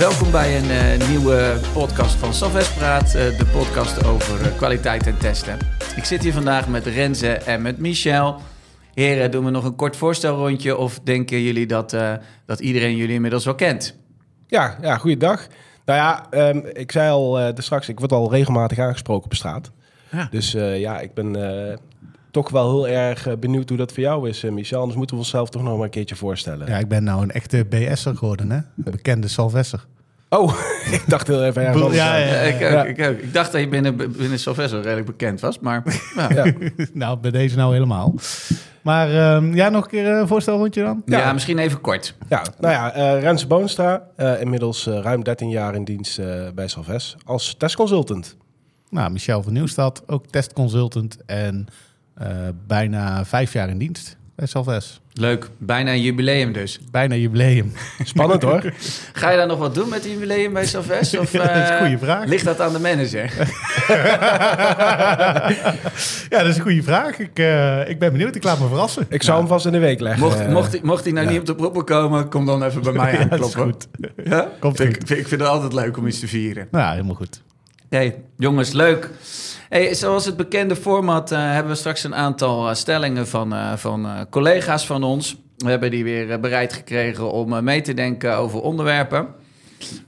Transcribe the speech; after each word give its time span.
Welkom 0.00 0.30
bij 0.30 0.58
een 0.58 0.70
eh, 0.70 1.08
nieuwe 1.08 1.60
podcast 1.72 2.14
van 2.14 2.34
Salves 2.34 2.72
Praat, 2.72 3.14
eh, 3.14 3.38
de 3.38 3.46
podcast 3.52 4.04
over 4.04 4.46
eh, 4.46 4.56
kwaliteit 4.56 5.06
en 5.06 5.18
testen. 5.18 5.58
Ik 5.96 6.04
zit 6.04 6.22
hier 6.22 6.32
vandaag 6.32 6.68
met 6.68 6.86
Renze 6.86 7.32
en 7.32 7.62
met 7.62 7.78
Michel. 7.78 8.40
Heren, 8.94 9.30
doen 9.30 9.44
we 9.44 9.50
nog 9.50 9.64
een 9.64 9.76
kort 9.76 9.96
voorstelrondje 9.96 10.76
of 10.76 11.00
denken 11.00 11.42
jullie 11.42 11.66
dat, 11.66 11.96
dat 12.46 12.60
iedereen 12.60 12.96
jullie 12.96 13.14
inmiddels 13.14 13.44
wel 13.44 13.54
kent? 13.54 13.98
Ja, 14.46 14.76
ja 14.80 14.96
goeiedag. 14.96 15.46
Nou 15.84 15.98
ja, 15.98 16.26
ehm, 16.30 16.60
ik 16.72 16.92
zei 16.92 17.10
al 17.10 17.54
dus 17.54 17.64
straks, 17.64 17.88
ik 17.88 17.98
word 17.98 18.12
al 18.12 18.30
regelmatig 18.30 18.78
aangesproken 18.78 19.24
op 19.24 19.34
straat. 19.34 19.70
Ja. 20.10 20.28
Dus 20.30 20.52
ja, 20.52 21.00
ik 21.00 21.14
ben 21.14 21.32
toch 22.30 22.50
wel 22.50 22.70
heel 22.84 22.88
erg 22.88 23.26
eh, 23.26 23.36
benieuwd 23.36 23.68
hoe 23.68 23.78
dat 23.78 23.92
voor 23.92 24.02
jou 24.02 24.28
is, 24.28 24.44
eh, 24.44 24.50
Michel. 24.50 24.78
Anders 24.78 24.96
moeten 24.98 25.16
we 25.16 25.22
onszelf 25.22 25.48
toch 25.50 25.62
nog 25.62 25.74
maar 25.76 25.84
een 25.84 25.90
keertje 25.90 26.16
voorstellen. 26.16 26.66
Ja, 26.68 26.78
ik 26.78 26.88
ben 26.88 27.04
nou 27.04 27.22
een 27.22 27.30
echte 27.30 27.66
BS'er 27.70 28.16
geworden, 28.16 28.50
hè? 28.50 28.56
Een 28.56 28.64
bekende 28.92 29.28
Salvesser. 29.28 29.86
Oh, 30.28 30.54
ik 30.92 31.02
dacht 31.06 31.26
heel 31.26 31.44
even 31.44 31.66
anders 31.72 31.94
Ja, 31.94 32.12
aan. 32.14 32.20
ja, 32.20 32.26
Eh, 32.26 32.88
ik, 32.88 32.98
ik, 32.98 33.20
ik 33.22 33.34
dacht 33.34 33.52
dat 33.52 33.60
je 33.60 33.68
binnen, 33.68 33.96
binnen 33.96 34.38
Salves 34.38 34.70
wel 34.70 34.80
redelijk 34.80 35.06
bekend 35.06 35.40
was, 35.40 35.58
maar 35.58 35.82
ja. 36.16 36.28
Ja. 36.44 36.52
nou, 36.92 37.18
bij 37.18 37.30
deze 37.30 37.56
nou 37.56 37.72
helemaal. 37.72 38.14
Maar 38.82 39.10
ehm, 39.34 39.54
ja, 39.54 39.68
nog 39.68 39.84
een 39.84 39.90
keer 39.90 40.06
een 40.06 40.26
voorstelrondje 40.28 40.82
dan? 40.82 41.02
Ja, 41.06 41.18
Ja. 41.18 41.32
misschien 41.32 41.58
even 41.58 41.80
kort. 41.80 42.14
Ja, 42.28 42.42
nou 42.60 42.74
ja, 42.74 42.92
eh 42.92 43.20
Renze 43.22 43.46
Boonstra, 43.46 44.02
eh, 44.16 44.40
inmiddels 44.40 44.86
eh, 44.86 44.98
ruim 45.02 45.24
13 45.24 45.48
jaar 45.48 45.74
in 45.74 45.84
dienst 45.84 46.18
eh, 46.18 46.26
bij 46.54 46.68
Salves 46.68 47.16
als 47.24 47.54
testconsultant. 47.58 48.36
Nou, 48.90 49.10
Michel 49.10 49.42
van 49.42 49.52
Nieuwstad, 49.52 50.02
ook 50.06 50.26
testconsultant 50.26 51.16
en 51.26 51.66
eh, 51.68 51.74
bijna 52.66 53.24
vijf 53.24 53.52
jaar 53.52 53.68
in 53.68 53.78
dienst 53.78 54.16
bij 54.34 54.46
Salves. 54.46 55.00
Leuk, 55.12 55.48
bijna 55.58 55.90
een 55.92 56.00
jubileum 56.02 56.52
dus. 56.52 56.80
Bijna 56.90 57.14
jubileum. 57.14 57.72
Spannend 58.04 58.42
hoor. 58.42 58.62
Ga 59.12 59.30
je 59.30 59.36
daar 59.36 59.46
nog 59.46 59.58
wat 59.58 59.74
doen 59.74 59.88
met 59.88 60.02
die 60.02 60.12
jubileum 60.12 60.52
bij 60.52 60.66
Salves? 60.66 61.16
Of, 61.18 61.32
Ja, 61.32 61.38
dat 61.46 61.50
is 61.62 61.68
een 61.68 61.74
eh, 61.74 61.80
goede 61.80 61.98
vraag. 61.98 62.24
Ligt 62.26 62.44
dat 62.44 62.60
aan 62.60 62.72
de 62.72 62.78
manager? 62.80 63.32
ja, 66.30 66.38
dat 66.38 66.46
is 66.46 66.56
een 66.56 66.62
goede 66.62 66.82
vraag. 66.82 67.18
Ik, 67.18 67.38
eh, 67.38 67.88
ik 67.88 67.98
ben 67.98 68.12
benieuwd, 68.12 68.34
ik 68.36 68.42
laat 68.42 68.60
me 68.60 68.66
verrassen. 68.68 69.06
Ik 69.08 69.22
zou 69.22 69.38
hem 69.38 69.46
vast 69.48 69.66
in 69.66 69.72
de 69.72 69.78
week 69.78 70.00
leggen. 70.00 70.22
Mocht, 70.22 70.40
Eh, 70.40 70.48
mocht, 70.52 70.72
hij- 70.72 70.80
mocht 70.82 71.04
hij 71.04 71.12
nou 71.12 71.24
ja. 71.26 71.30
niet 71.32 71.40
op 71.40 71.46
de 71.46 71.54
proppen 71.54 71.84
komen, 71.84 72.28
kom 72.28 72.46
dan 72.46 72.62
even 72.62 72.82
bij 72.82 72.92
mij 72.92 73.12
Ja, 73.18 73.24
dat 73.24 73.38
is 73.38 73.44
aankloppen. 73.56 73.62
goed. 73.62 73.88
Ja? 74.24 74.48
Komt 74.58 74.80
ik, 74.80 74.86
vind- 75.04 75.10
ik 75.18 75.28
vind 75.28 75.40
het 75.40 75.50
altijd 75.50 75.72
leuk 75.72 75.96
om 75.96 76.06
iets 76.06 76.18
te 76.20 76.28
vieren. 76.28 76.68
Nou, 76.70 76.84
ja, 76.84 76.90
helemaal 76.92 77.14
goed. 77.14 77.42
Hey, 77.88 78.16
jongens, 78.36 78.72
leuk. 78.72 79.10
Zoals 79.70 80.24
het 80.24 80.36
bekende 80.36 80.76
format 80.76 81.32
eh, 81.32 81.52
hebben 81.52 81.72
we 81.72 81.78
straks 81.78 82.04
een 82.04 82.14
aantal 82.14 82.68
eh, 82.68 82.74
stellingen 82.74 83.26
van, 83.26 83.54
eh, 83.54 83.76
van 83.76 84.26
collega's 84.30 84.86
van 84.86 85.02
ons. 85.02 85.36
We 85.56 85.70
hebben 85.70 85.90
die 85.90 86.04
weer 86.04 86.40
bereid 86.40 86.72
gekregen 86.72 87.32
om 87.32 87.64
mee 87.64 87.80
te 87.80 87.94
denken 87.94 88.36
over 88.36 88.60
onderwerpen. 88.60 89.26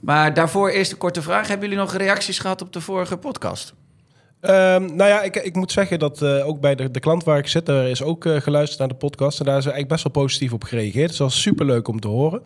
Maar 0.01 0.33
daarvoor 0.33 0.69
eerst 0.69 0.91
een 0.91 0.97
korte 0.97 1.21
vraag. 1.21 1.47
Hebben 1.47 1.69
jullie 1.69 1.83
nog 1.83 1.95
reacties 1.95 2.39
gehad 2.39 2.61
op 2.61 2.73
de 2.73 2.81
vorige 2.81 3.17
podcast? 3.17 3.73
Ehm, 4.39 4.95
nou 4.95 5.09
ja, 5.09 5.21
ik, 5.21 5.35
ik 5.35 5.55
moet 5.55 5.71
zeggen 5.71 5.99
dat 5.99 6.23
ook 6.23 6.59
bij 6.59 6.75
de, 6.75 6.91
de 6.91 6.99
klant 6.99 7.23
waar 7.23 7.37
ik 7.37 7.47
zit, 7.47 7.67
er 7.67 7.87
is 7.87 8.03
ook 8.03 8.25
geluisterd 8.27 8.79
naar 8.79 8.87
de 8.87 8.95
podcast. 8.95 9.39
En 9.39 9.45
daar 9.45 9.57
is 9.57 9.65
eigenlijk 9.65 9.93
best 9.93 10.03
wel 10.03 10.23
positief 10.23 10.53
op 10.53 10.63
gereageerd. 10.63 11.09
Dus 11.09 11.17
dat 11.17 11.31
super 11.31 11.65
leuk 11.65 11.87
om 11.87 11.99
te 11.99 12.07
horen. 12.07 12.43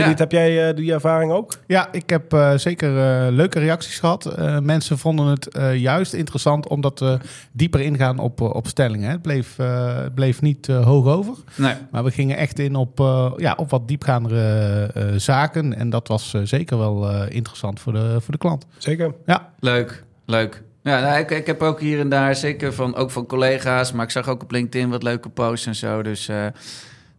Ja. 0.00 0.08
niet, 0.08 0.18
heb 0.18 0.32
jij 0.32 0.68
eh, 0.68 0.76
die 0.76 0.92
ervaring 0.92 1.32
ook? 1.32 1.52
Ja, 1.66 1.88
ik 1.92 2.10
heb 2.10 2.32
eh, 2.32 2.52
zeker 2.56 2.88
eh, 2.98 3.32
leuke 3.32 3.58
reacties 3.58 3.98
gehad. 3.98 4.26
Eh, 4.26 4.58
mensen 4.58 4.98
vonden 4.98 5.26
het 5.26 5.48
eh, 5.48 5.76
juist 5.76 6.12
interessant 6.12 6.68
omdat 6.68 7.00
we 7.00 7.18
dieper 7.52 7.80
ingaan 7.80 8.18
op, 8.18 8.40
op 8.40 8.66
stellingen. 8.66 9.10
Het 9.10 9.22
bleef, 9.22 9.58
eh, 9.58 9.96
bleef 10.14 10.40
niet 10.40 10.66
hoog 10.66 11.06
over. 11.06 11.34
Nee. 11.56 11.74
Maar 11.90 12.04
we 12.04 12.10
gingen 12.10 12.36
echt 12.36 12.58
in 12.58 12.74
op, 12.76 13.00
eh, 13.00 13.32
ja, 13.36 13.54
op 13.56 13.70
wat 13.70 13.88
diepgaandere 13.88 14.90
eh, 14.94 15.04
zaken. 15.16 15.74
En 15.76 15.90
dat 15.90 16.08
was 16.08 16.34
eh, 16.34 16.40
zeker 16.44 16.78
wel 16.78 17.10
eh, 17.10 17.34
interessant 17.34 17.80
voor 17.80 17.92
de, 17.92 18.16
voor 18.20 18.32
de 18.32 18.38
klant. 18.38 18.66
Zeker. 18.78 19.14
Ja, 19.26 19.52
Leuk, 19.60 20.04
leuk. 20.26 20.62
Ja, 20.82 21.00
nou, 21.00 21.18
ik, 21.18 21.30
ik 21.30 21.46
heb 21.46 21.62
ook 21.62 21.80
hier 21.80 22.00
en 22.00 22.08
daar, 22.08 22.34
zeker 22.34 22.72
van, 22.72 22.94
ook 22.96 23.10
van 23.10 23.26
collega's, 23.26 23.92
maar 23.92 24.04
ik 24.04 24.10
zag 24.10 24.28
ook 24.28 24.42
op 24.42 24.50
LinkedIn 24.50 24.90
wat 24.90 25.02
leuke 25.02 25.28
posts 25.28 25.66
en 25.66 25.74
zo. 25.74 26.02
Dus, 26.02 26.28
eh, 26.28 26.46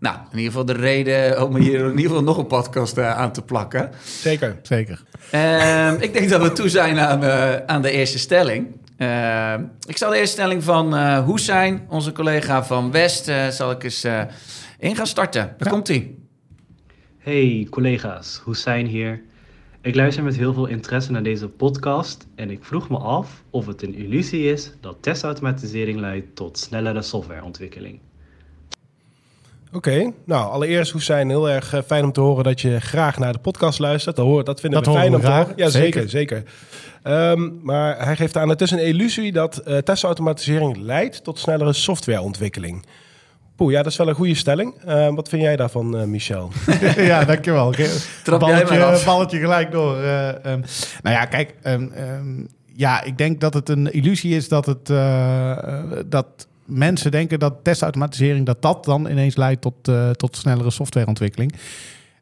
nou, 0.04 0.16
in 0.32 0.38
ieder 0.38 0.52
geval 0.52 0.66
de 0.66 0.74
reden 0.74 1.46
om 1.48 1.56
hier 1.56 1.80
in 1.80 1.90
ieder 1.90 2.02
geval 2.08 2.24
nog 2.24 2.38
een 2.38 2.48
podcast 2.48 2.98
eh, 2.98 3.18
aan 3.18 3.32
te 3.32 3.42
plakken. 3.42 3.92
Zeker. 4.06 4.60
zeker. 4.62 5.04
Ehm, 5.32 5.96
ik 6.00 6.14
denk 6.14 6.30
dat 6.30 6.42
we 6.42 6.52
toe 6.52 6.70
zijn 6.70 7.00
aan, 7.00 7.24
eh, 7.24 7.56
aan 7.66 7.82
de 7.82 7.92
eerste 7.92 8.20
stelling. 8.20 8.68
Ehm, 8.98 9.64
ik 9.88 9.98
zal 9.98 10.10
de 10.10 10.18
eerste 10.18 10.34
stelling 10.36 10.64
van 10.64 10.96
eh 10.96 11.24
Hoesijn, 11.24 11.86
onze 11.90 12.12
collega 12.12 12.64
van 12.64 12.92
West, 12.92 13.28
eh, 13.28 13.48
zal 13.48 13.72
ik 13.72 13.84
eens 13.84 14.04
eh, 14.04 14.22
in 14.80 14.96
gaan 14.96 15.08
starten. 15.08 15.42
Daar 15.42 15.56
Ja. 15.68 15.70
komt-ie. 15.70 16.22
Hey 17.18 17.68
collega's, 17.70 18.42
Hussein 18.46 18.86
hier. 18.86 19.22
Ik 19.82 19.96
luister 19.96 20.24
met 20.24 20.36
heel 20.36 20.54
veel 20.54 20.66
interesse 20.66 21.12
naar 21.12 21.24
deze 21.24 21.48
podcast 21.50 22.28
en 22.36 22.50
ik 22.50 22.64
vroeg 22.64 22.90
me 22.90 22.98
af 22.98 23.44
of 23.50 23.66
het 23.66 23.82
een 23.84 23.96
illusie 23.96 24.52
is 24.52 24.72
dat 24.82 24.98
testautomatisering 25.02 26.00
leidt 26.00 26.36
tot 26.36 26.58
snellere 26.58 27.02
softwareontwikkeling. 27.02 28.00
Oké. 29.74 30.12
Nou, 30.26 30.52
allereerst 30.52 30.92
Hoesijn, 30.92 31.30
heel 31.30 31.50
erg 31.50 31.74
eh, 31.74 31.82
fijn 31.86 32.04
om 32.04 32.12
te 32.12 32.22
horen 32.22 32.44
dat 32.44 32.62
je 32.62 32.80
graag 32.80 33.18
naar 33.18 33.34
de 33.34 33.40
podcast 33.40 33.80
luistert. 33.80 34.16
Dat, 34.16 34.26
hoor, 34.26 34.44
dat 34.44 34.60
vinden 34.60 34.84
Dat 34.84 34.94
we 34.94 35.00
fijn 35.00 35.16
om 35.16 35.22
te 35.22 35.28
horen. 35.28 35.54
Ja, 35.56 35.70
zeker. 35.70 36.10
Zeker. 36.10 36.10
zeker. 36.10 36.44
Ehm, 37.04 37.50
maar 37.62 38.06
hij 38.06 38.16
geeft 38.16 38.38
aan, 38.38 38.50
het 38.50 38.62
is 38.62 38.72
een 38.72 38.86
illusie 38.86 39.32
dat 39.32 39.58
eh, 39.58 39.78
testautomatisering 39.78 40.78
leidt 40.78 41.24
tot 41.24 41.40
snellere 41.40 41.74
softwareontwikkeling. 41.74 42.86
Poeh, 43.56 43.72
ja, 43.72 43.84
dat 43.84 43.92
is 43.92 43.98
wel 43.98 44.08
een 44.08 44.16
goede 44.16 44.36
stelling. 44.36 44.74
Eh, 44.86 45.16
wat 45.16 45.30
vind 45.30 45.42
jij 45.42 45.56
daarvan, 45.56 45.98
eh, 45.98 46.04
Michel? 46.04 46.50
ja, 46.96 47.26
dankjewel. 47.26 47.74
Trap 48.24 48.40
balletje, 48.40 48.84
af. 48.84 49.06
balletje 49.06 49.40
gelijk 49.40 49.72
door. 49.72 49.98
eh, 49.98 50.30
ehm. 50.30 50.62
nou 51.02 51.16
ja, 51.16 51.26
kijk. 51.26 51.56
ehm, 51.62 51.88
ehm, 51.92 52.46
ja, 52.76 53.04
ik 53.04 53.18
denk 53.18 53.42
dat 53.42 53.54
het 53.54 53.70
een 53.70 53.92
illusie 53.92 54.36
is 54.36 54.48
dat, 54.48 54.66
het, 54.66 54.88
dat 56.06 56.48
mensen 56.66 57.12
denken 57.12 57.40
dat 57.40 57.54
testautomatisering... 57.64 58.46
dat 58.46 58.62
dat 58.62 58.86
dan 58.86 59.10
ineens 59.10 59.36
leidt 59.36 59.62
tot, 59.62 59.88
eh, 59.88 60.10
tot 60.10 60.36
snellere 60.38 60.72
softwareontwikkeling. 60.72 61.54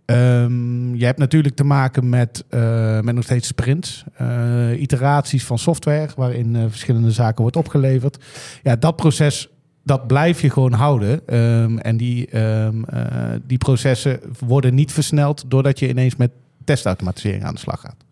Ehm, 0.06 0.96
je 0.96 1.06
hebt 1.06 1.20
natuurlijk 1.20 1.56
te 1.56 1.64
maken 1.64 2.10
met, 2.10 2.44
eh, 2.50 3.00
met 3.00 3.16
nog 3.16 3.24
steeds 3.24 3.48
sprints, 3.48 4.04
eh, 4.14 4.82
iteraties 4.82 5.46
van 5.46 5.58
software... 5.58 6.10
waarin 6.16 6.70
verschillende 6.70 7.12
zaken 7.12 7.42
wordt 7.42 7.56
opgeleverd. 7.56 8.24
Ja, 8.64 8.76
dat 8.76 8.96
proces 8.96 9.50
dat 9.84 10.08
blijf 10.08 10.42
je 10.42 10.50
gewoon 10.50 10.74
houden. 10.74 11.28
Ehm, 11.28 11.78
en 11.78 11.98
die, 11.98 12.28
ehm, 12.28 12.84
eh, 12.84 13.06
die 13.44 13.58
processen 13.58 14.20
worden 14.40 14.76
niet 14.76 14.92
versneld 14.92 15.44
doordat 15.48 15.80
je 15.80 15.90
ineens 15.90 16.16
met 16.16 16.32
testautomatisering 16.64 17.44
aan 17.44 17.54
de 17.54 17.60
slag 17.60 17.80
gaat. 17.80 18.06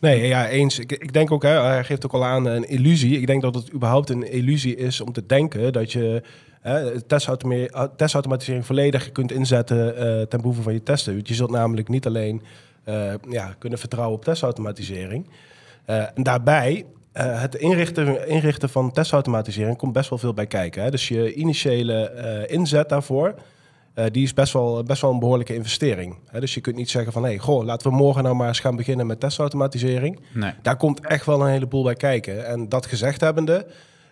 Nee, 0.00 0.26
ja, 0.26 0.48
eens. 0.48 0.78
Ik, 0.78 0.92
ik 0.92 1.12
denk 1.12 1.30
ook, 1.30 1.42
hè, 1.42 1.60
hij 1.60 1.84
geeft 1.84 2.04
ook 2.04 2.12
al 2.12 2.24
aan 2.24 2.46
een 2.46 2.68
illusie. 2.68 3.20
Ik 3.20 3.26
denk 3.26 3.42
dat 3.42 3.54
het 3.54 3.72
überhaupt 3.72 4.10
een 4.10 4.30
illusie 4.30 4.76
is 4.76 5.00
om 5.00 5.12
te 5.12 5.26
denken 5.26 5.72
dat 5.72 5.92
je 5.92 6.22
hè, 6.60 7.02
testautoma- 7.02 7.88
testautomatisering 7.96 8.66
volledig 8.66 9.12
kunt 9.12 9.32
inzetten 9.32 9.96
eh, 9.96 10.22
ten 10.22 10.40
behoeve 10.40 10.62
van 10.62 10.72
je 10.72 10.82
testen. 10.82 11.20
Je 11.22 11.34
zult 11.34 11.50
namelijk 11.50 11.88
niet 11.88 12.06
alleen 12.06 12.42
eh, 12.84 13.12
ja, 13.30 13.54
kunnen 13.58 13.78
vertrouwen 13.78 14.16
op 14.16 14.24
testautomatisering. 14.24 15.30
Eh, 15.84 15.96
en 16.14 16.22
daarbij, 16.22 16.84
het 17.12 17.54
inrichten, 17.54 18.28
inrichten 18.28 18.68
van 18.68 18.92
testautomatisering 18.92 19.76
komt 19.76 19.92
best 19.92 20.10
wel 20.10 20.18
veel 20.18 20.34
bij 20.34 20.46
kijken. 20.46 20.82
Hè. 20.82 20.90
Dus 20.90 21.08
je 21.08 21.34
initiële 21.34 22.44
inzet 22.46 22.88
daarvoor, 22.88 23.34
eh, 23.98 24.04
die 24.10 24.22
is 24.22 24.34
best 24.34 24.52
wel, 24.52 24.82
best 24.82 25.02
wel 25.02 25.10
een 25.10 25.18
behoorlijke 25.18 25.54
investering. 25.54 26.18
Hè. 26.26 26.40
Dus 26.40 26.54
je 26.54 26.60
kunt 26.60 26.76
niet 26.76 26.90
zeggen 26.90 27.12
van, 27.12 27.22
hé, 27.22 27.28
hey, 27.28 27.38
goh, 27.38 27.64
laten 27.64 27.90
we 27.90 27.96
morgen 27.96 28.22
nou 28.22 28.34
maar 28.34 28.48
eens 28.48 28.60
gaan 28.60 28.76
beginnen 28.76 29.06
met 29.06 29.20
testautomatisering. 29.20 30.20
Nee. 30.34 30.52
Daar 30.62 30.76
komt 30.76 31.06
echt 31.06 31.26
wel 31.26 31.40
een 31.40 31.50
heleboel 31.50 31.82
bij 31.82 31.94
kijken. 31.94 32.46
En 32.46 32.68
dat 32.68 32.86
gezegd 32.86 33.20
hebbende, 33.20 33.66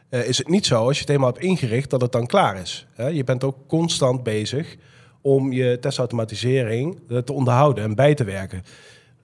eh, 0.09 0.29
is 0.29 0.39
het 0.39 0.49
niet 0.49 0.67
zo 0.67 0.87
als 0.87 0.97
je 0.97 1.01
het 1.01 1.11
eenmaal 1.11 1.33
hebt 1.33 1.45
ingericht 1.45 1.91
dat 1.91 2.01
het 2.01 2.13
dan 2.13 2.27
klaar 2.27 2.61
is. 2.61 2.87
Hè? 2.95 3.07
Je 3.07 3.25
bent 3.25 3.45
ook 3.45 3.57
constant 3.67 4.23
bezig 4.23 4.77
om 5.21 5.53
je 5.53 5.79
testautomatisering 5.81 6.99
eh, 7.09 7.19
te 7.19 7.33
onderhouden 7.33 7.85
en 7.85 7.95
bij 7.95 8.15
te 8.15 8.25
werken. 8.25 8.63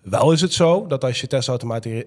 Wel 0.02 0.32
is 0.32 0.40
het 0.40 0.52
zo 0.52 0.86
dat 0.86 1.04
als 1.04 1.20
je 1.20 1.26
testautomati- 1.26 2.04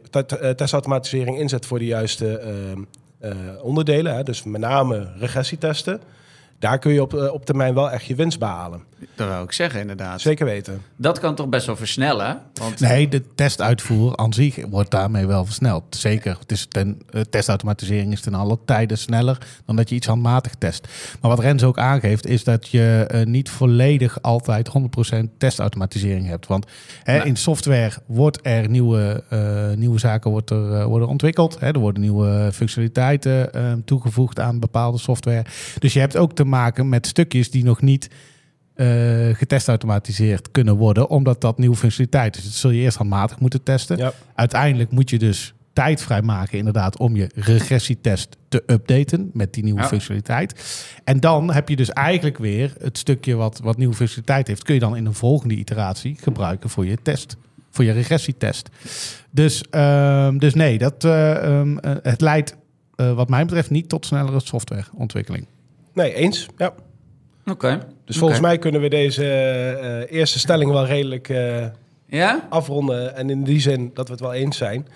testautomatisering 0.56 1.40
inzet 1.40 1.66
voor 1.66 1.80
de 1.80 1.86
juiste 1.86 2.38
ehm, 2.38 2.84
eh, 3.20 3.64
onderdelen, 3.64 4.16
hè, 4.16 4.24
dus 4.24 4.44
met 4.44 4.62
name 4.62 5.12
regressietesten, 5.18 6.02
daar 6.66 6.80
kun 6.80 6.94
je 6.94 7.02
op, 7.02 7.14
eh, 7.14 7.34
op 7.34 7.46
termijn 7.46 7.74
wel 7.74 7.92
echt 7.92 8.06
je 8.06 8.16
winst 8.16 8.40
behalen. 8.40 8.84
Dat 9.16 9.28
wou 9.28 9.44
ik 9.44 9.52
zeggen, 9.52 9.80
inderdaad. 9.80 10.22
Zeker 10.22 10.46
weten. 10.46 10.82
Dat 10.96 11.20
kan 11.20 11.36
toch 11.36 11.48
best 11.50 11.66
wel 11.66 11.76
versnellen? 11.76 12.42
Want 12.54 12.80
Nee, 12.80 13.08
de 13.08 13.24
testuitvoer 13.36 14.16
aan 14.18 14.34
zich 14.34 14.66
wordt 14.70 14.92
daarmee 14.92 15.26
wel 15.26 15.46
versneld. 15.46 15.84
Zeker. 15.90 16.38
Het 16.40 16.52
is 16.52 16.66
ten, 16.70 17.02
eh, 17.10 17.22
testautomatisering 17.22 18.12
is 18.12 18.22
ten 18.22 18.34
alle 18.34 18.58
tijden 18.66 18.98
sneller 18.98 19.38
dan 19.66 19.76
dat 19.76 19.90
je 19.90 19.96
iets 19.96 20.08
handmatig 20.08 20.54
test. 20.56 20.88
Maar 21.22 21.30
wat 21.32 21.40
Rens 21.40 21.64
ook 21.64 21.78
aangeeft, 21.78 22.26
is 22.28 22.44
dat 22.44 22.68
je 22.68 23.06
eh, 23.10 23.26
niet 23.26 23.50
volledig 23.50 24.22
altijd 24.22 24.68
100% 24.68 25.30
testautomatisering 25.38 26.28
hebt. 26.28 26.48
Want 26.48 26.66
hè, 27.04 27.18
Nee. 27.18 27.28
in 27.28 27.36
software 27.36 27.92
wordt 28.06 28.40
er 28.42 28.70
nieuwe, 28.70 29.24
eh, 29.30 29.72
nieuwe 29.78 30.00
zaken 30.00 30.32
wordt 30.32 30.50
er, 30.50 30.86
worden 30.88 31.08
ontwikkeld. 31.08 31.60
Hè. 31.60 31.68
Er 31.68 31.80
worden 31.80 32.02
nieuwe 32.02 32.50
functionaliteiten 32.54 33.54
eh, 33.54 33.72
toegevoegd 33.86 34.40
aan 34.40 34.60
bepaalde 34.60 34.98
software. 34.98 35.46
Dus 35.80 35.94
je 35.94 36.00
hebt 36.00 36.18
ook 36.18 36.34
te 36.34 36.44
maken 36.44 36.90
met 36.90 37.08
stukjes 37.08 37.52
die 37.52 37.64
nog 37.64 37.82
niet 37.82 38.10
eh, 38.76 38.88
getest 39.34 39.68
automatiseerd 39.68 40.52
kunnen 40.52 40.76
worden, 40.76 41.10
omdat 41.10 41.42
dat 41.42 41.58
nieuwe 41.58 41.76
functionaliteit 41.76 42.36
is. 42.36 42.42
Dus 42.42 42.52
dat 42.52 42.60
zul 42.60 42.70
je 42.70 42.82
eerst 42.82 42.98
handmatig 42.98 43.40
moeten 43.40 43.64
testen. 43.64 43.98
Ja. 43.98 44.14
Uiteindelijk 44.36 44.92
moet 44.92 45.10
je 45.10 45.20
dus 45.20 45.54
tijd 45.74 46.02
vrijmaken 46.02 46.58
inderdaad 46.58 46.98
om 46.98 47.16
je 47.16 47.30
regressietest 47.36 48.38
te 48.48 48.64
updaten 48.68 49.30
met 49.34 49.54
die 49.54 49.64
nieuwe 49.64 49.82
Ja. 49.82 49.88
functionaliteit. 49.88 50.76
En 51.04 51.20
dan 51.20 51.54
heb 51.54 51.70
je 51.70 51.76
dus 51.76 51.90
eigenlijk 51.90 52.38
weer 52.38 52.74
het 52.80 52.98
stukje 52.98 53.36
wat, 53.36 53.60
wat 53.64 53.78
nieuwe 53.78 53.94
functionaliteit 53.96 54.48
heeft, 54.48 54.64
kun 54.64 54.74
je 54.74 54.80
dan 54.80 54.96
in 54.96 55.06
een 55.06 55.14
volgende 55.14 55.56
iteratie 55.56 56.18
gebruiken 56.22 56.70
voor 56.70 56.86
je 56.86 56.98
test, 57.02 57.38
voor 57.72 57.84
je 57.84 57.92
regressietest. 57.92 58.70
Dus, 59.32 59.64
ehm, 59.70 60.38
dus 60.38 60.54
nee, 60.54 60.78
dat, 60.78 61.04
eh, 61.04 61.44
ehm, 61.60 61.78
eh, 61.78 61.92
het 62.02 62.22
leidt 62.22 62.56
eh, 62.96 63.14
wat 63.14 63.30
mij 63.30 63.46
betreft 63.46 63.70
niet 63.70 63.90
tot 63.90 64.06
snellere 64.06 64.40
softwareontwikkeling. 64.40 65.48
Nee, 65.94 66.14
eens. 66.14 66.48
Ja. 66.58 66.74
Oké. 67.46 67.80
Dus 68.06 68.18
volgens 68.18 68.40
mij 68.40 68.58
kunnen 68.58 68.82
we 68.82 68.90
deze 68.90 69.26
eh, 69.26 70.18
eerste 70.18 70.40
stelling 70.40 70.72
wel 70.72 70.86
redelijk 70.86 71.30
eh, 71.30 71.66
Ja? 72.08 72.48
afronden. 72.50 73.16
En 73.16 73.30
in 73.30 73.44
die 73.44 73.60
zin 73.60 73.92
dat 73.94 74.06
we 74.08 74.12
het 74.14 74.22
wel 74.22 74.34
eens 74.34 74.58
zijn. 74.58 74.88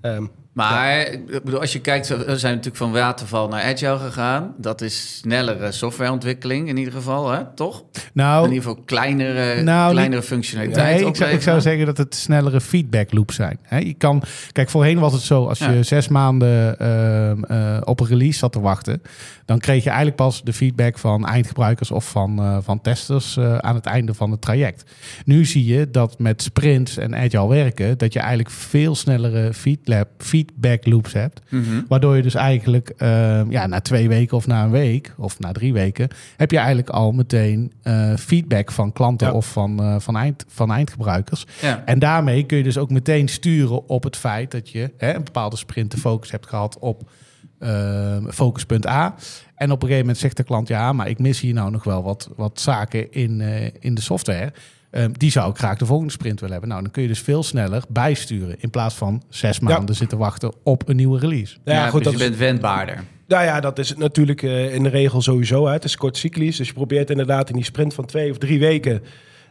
Ehm, 0.00 0.26
Maar 0.52 1.00
ik 1.06 1.44
bedoel, 1.44 1.60
als 1.60 1.72
je 1.72 1.80
kijkt, 1.80 2.08
we 2.08 2.38
zijn 2.38 2.52
natuurlijk 2.54 2.76
van 2.76 2.92
waterval 2.92 3.48
naar 3.48 3.62
agile 3.62 3.98
gegaan. 3.98 4.54
Dat 4.56 4.80
is 4.80 5.16
snellere 5.18 5.72
softwareontwikkeling 5.72 6.68
in 6.68 6.76
ieder 6.76 6.92
geval, 6.92 7.30
hè? 7.30 7.40
toch? 7.54 7.84
Nou, 8.12 8.44
in 8.46 8.52
ieder 8.52 8.68
geval 8.68 8.82
kleinere, 8.84 9.62
Nou, 9.62 9.92
kleinere 9.92 10.22
functionaliteit 10.22 10.86
Nee, 10.86 10.94
ik 10.94 11.00
zou, 11.00 11.08
ik 11.10 11.16
zou 11.16 11.28
opleveren. 11.32 11.62
zeggen 11.62 11.86
dat 11.86 11.96
het 11.96 12.14
snellere 12.14 12.60
feedback 12.60 13.12
loops 13.12 13.34
zijn. 13.34 13.58
Je 13.68 13.94
kan, 13.94 14.22
kijk, 14.52 14.70
voorheen 14.70 14.98
was 14.98 15.12
het 15.12 15.22
zo, 15.22 15.46
als 15.46 15.58
je 15.58 15.70
Ja. 15.72 15.82
zes 15.82 16.08
maanden 16.08 16.78
ehm, 16.78 17.44
eh, 17.44 17.80
op 17.84 18.00
een 18.00 18.06
release 18.06 18.38
zat 18.38 18.52
te 18.52 18.60
wachten, 18.60 19.02
dan 19.44 19.58
kreeg 19.58 19.82
je 19.82 19.88
eigenlijk 19.88 20.16
pas 20.16 20.42
de 20.42 20.52
feedback 20.52 20.98
van 20.98 21.26
eindgebruikers 21.26 21.90
of 21.90 22.10
van, 22.10 22.38
eh, 22.38 22.56
van 22.62 22.80
testers 22.80 23.36
eh, 23.36 23.56
aan 23.56 23.74
het 23.74 23.86
einde 23.86 24.14
van 24.14 24.30
het 24.30 24.40
traject. 24.40 24.90
Nu 25.24 25.44
zie 25.44 25.64
je 25.64 25.90
dat 25.90 26.18
met 26.18 26.42
sprints 26.42 26.96
en 26.96 27.16
agile 27.16 27.48
werken, 27.48 27.98
dat 27.98 28.12
je 28.12 28.18
eigenlijk 28.18 28.50
veel 28.50 28.94
snellere 28.94 29.54
feedlab, 29.54 30.08
feedback 30.40 30.86
loops 30.86 31.12
hebt. 31.12 31.40
Mhm. 31.48 31.80
Waardoor 31.88 32.16
je 32.16 32.22
dus 32.22 32.34
eigenlijk 32.34 32.92
ehm, 32.96 33.50
ja, 33.50 33.66
na 33.66 33.80
twee 33.80 34.08
weken 34.08 34.36
of 34.36 34.46
na 34.46 34.64
een 34.64 34.70
week 34.70 35.14
of 35.16 35.38
na 35.38 35.52
drie 35.52 35.72
weken 35.72 36.08
heb 36.36 36.50
je 36.50 36.56
eigenlijk 36.56 36.88
al 36.88 37.12
meteen 37.12 37.72
eh, 37.82 38.16
feedback 38.16 38.72
van 38.72 38.92
klanten 38.92 39.26
Ja. 39.26 39.32
of 39.32 39.52
van, 39.52 39.82
eh, 39.82 39.94
van, 39.98 40.16
eind, 40.16 40.44
van 40.48 40.72
eindgebruikers. 40.72 41.46
Ja. 41.60 41.82
En 41.84 41.98
daarmee 41.98 42.44
kun 42.44 42.56
je 42.56 42.62
dus 42.62 42.78
ook 42.78 42.90
meteen 42.90 43.28
sturen 43.28 43.88
op 43.88 44.02
het 44.02 44.16
feit 44.16 44.50
dat 44.50 44.70
je 44.70 44.90
hè, 44.96 45.14
een 45.14 45.24
bepaalde 45.24 45.56
sprint 45.56 45.90
de 45.90 45.98
focus 45.98 46.30
hebt 46.30 46.46
gehad 46.46 46.78
op 46.78 47.10
ehm, 47.58 48.30
focuspunt 48.30 48.86
A. 48.86 49.14
En 49.54 49.70
op 49.70 49.76
een 49.76 49.88
gegeven 49.88 49.98
moment 49.98 50.18
zegt 50.18 50.36
de 50.36 50.42
klant 50.44 50.68
ja, 50.68 50.92
maar 50.92 51.08
ik 51.08 51.18
mis 51.18 51.40
hier 51.40 51.54
nou 51.54 51.70
nog 51.70 51.84
wel 51.84 52.02
wat, 52.02 52.30
wat 52.36 52.60
zaken 52.60 53.12
in, 53.12 53.40
eh, 53.40 53.70
in 53.80 53.94
de 53.94 54.00
software. 54.00 54.52
Ehm, 54.90 55.10
die 55.12 55.30
zou 55.30 55.50
ik 55.50 55.56
graag 55.56 55.78
de 55.78 55.86
volgende 55.86 56.12
sprint 56.12 56.34
willen 56.34 56.50
hebben. 56.52 56.70
Nou, 56.70 56.82
dan 56.82 56.90
kun 56.90 57.02
je 57.02 57.08
dus 57.08 57.20
veel 57.20 57.42
sneller 57.42 57.82
bijsturen 57.88 58.56
in 58.58 58.70
plaats 58.70 58.94
van 58.94 59.22
zes 59.28 59.60
maanden 59.60 59.94
zitten 59.94 60.18
wachten 60.18 60.52
op 60.62 60.88
een 60.88 60.96
nieuwe 60.96 61.18
release. 61.18 61.56
ja, 61.64 61.72
Ja, 61.72 61.88
goed, 61.90 62.04
dus 62.04 62.12
dat 62.12 62.20
je 62.20 62.24
is, 62.24 62.36
bent 62.36 62.40
wendbaarder. 62.40 63.04
nou 63.26 63.44
ja, 63.44 63.60
dat 63.60 63.78
is 63.78 63.88
het 63.88 63.98
natuurlijk 63.98 64.42
eh, 64.42 64.74
in 64.74 64.82
de 64.82 64.88
regel 64.88 65.22
sowieso. 65.22 65.66
Hè. 65.66 65.72
Het 65.72 65.84
is 65.84 65.96
kort 65.96 66.16
cyclisch, 66.16 66.56
dus 66.56 66.66
je 66.66 66.72
probeert 66.74 67.10
inderdaad 67.10 67.48
in 67.48 67.54
die 67.54 67.64
sprint 67.64 67.94
van 67.94 68.06
twee 68.06 68.30
of 68.30 68.38
drie 68.38 68.58
weken... 68.58 69.02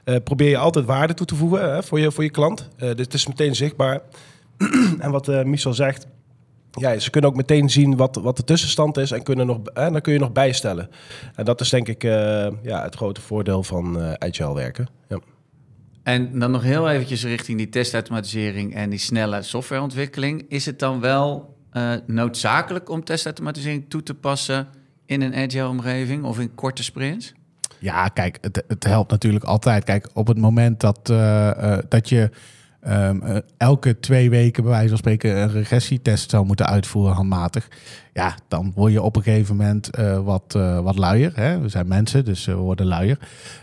eh, 0.03 0.15
probeer 0.24 0.50
je 0.50 0.57
altijd 0.57 0.86
waarde 0.86 1.13
toe 1.13 1.25
te 1.25 1.36
voegen 1.36 1.74
hè, 1.74 1.83
voor, 1.83 2.00
je, 2.00 2.12
voor 2.12 2.24
je 2.24 2.30
klant. 2.30 2.68
Eh, 2.77 2.88
dus 2.89 3.06
het 3.06 3.13
is 3.13 3.27
meteen 3.27 3.56
zichtbaar. 3.56 4.01
en 5.00 5.12
wat 5.12 5.27
eh 5.27 5.44
Michel 5.44 5.74
zegt, 5.74 6.06
ja, 6.71 7.00
ze 7.00 7.10
kunnen 7.10 7.30
ook 7.30 7.36
meteen 7.36 7.69
zien 7.69 7.95
wat, 7.95 8.16
wat 8.16 8.38
de 8.38 8.44
tussenstand 8.44 8.98
is 8.98 9.12
en 9.12 9.24
kunnen 9.24 9.45
nog, 9.45 9.60
hè, 9.74 9.92
dan 9.92 10.01
kun 10.01 10.13
je 10.13 10.19
nog 10.19 10.31
bijstellen. 10.31 10.89
En 11.36 11.45
dat 11.45 11.62
is 11.62 11.69
denk 11.69 11.88
ik 11.88 12.04
eh, 12.04 12.12
ja, 12.62 12.83
het 12.83 12.95
grote 12.95 13.21
voordeel 13.21 13.63
van 13.63 14.01
eh 14.01 14.13
agile 14.13 14.54
werken. 14.54 14.88
Ja. 15.07 15.19
En 16.04 16.39
dan 16.39 16.51
nog 16.51 16.63
heel 16.63 16.89
eventjes 16.89 17.24
richting 17.24 17.57
die 17.57 17.69
testautomatisering 17.69 18.75
en 18.75 18.89
die 18.89 19.00
snelle 19.00 19.42
softwareontwikkeling. 19.42 20.45
Is 20.48 20.66
het 20.66 20.80
dan 20.80 21.00
wel 21.00 21.57
eh, 21.71 21.94
noodzakelijk 22.07 22.89
om 22.89 23.04
testautomatisering 23.04 23.86
toe 23.89 24.04
te 24.04 24.13
passen 24.13 24.68
in 25.06 25.22
een 25.22 25.36
agile 25.36 25.68
omgeving 25.68 26.24
of 26.24 26.39
in 26.39 26.56
korte 26.56 26.83
sprints? 26.83 27.33
Ja, 27.80 28.07
kijk, 28.07 28.38
het, 28.42 28.63
het 28.68 28.83
helpt 28.83 29.12
natuurlijk 29.12 29.44
altijd. 29.44 29.83
Kijk, 29.83 30.10
op 30.13 30.27
het 30.27 30.38
moment 30.38 30.80
dat, 30.80 31.10
eh, 31.10 31.74
eh, 31.74 31.83
dat 31.89 32.10
je 32.10 32.30
ehm, 32.81 33.22
eh, 33.22 33.38
elke 33.58 34.00
twee 34.00 34.30
weken 34.30 34.64
bij 34.64 34.72
wijze 34.72 34.90
van 34.90 34.98
spreken 34.98 35.38
een 35.38 35.52
regressietest 35.52 36.30
zou 36.30 36.46
moeten 36.46 36.66
uitvoeren 36.66 37.16
handmatig. 37.16 37.68
Ja, 38.19 38.36
dan 38.48 38.71
word 38.75 38.92
je 38.92 39.01
op 39.01 39.16
een 39.16 39.24
gegeven 39.24 39.56
moment 39.56 39.89
eh, 39.89 40.19
wat, 40.19 40.56
eh, 40.56 40.80
wat 40.80 40.98
luier. 40.98 41.31
Hè? 41.36 41.60
We 41.60 41.69
zijn 41.69 41.88
mensen, 41.88 42.25
dus 42.25 42.48
eh, 42.48 42.54
we 42.54 42.62
worden 42.62 42.86
luier. 42.86 43.18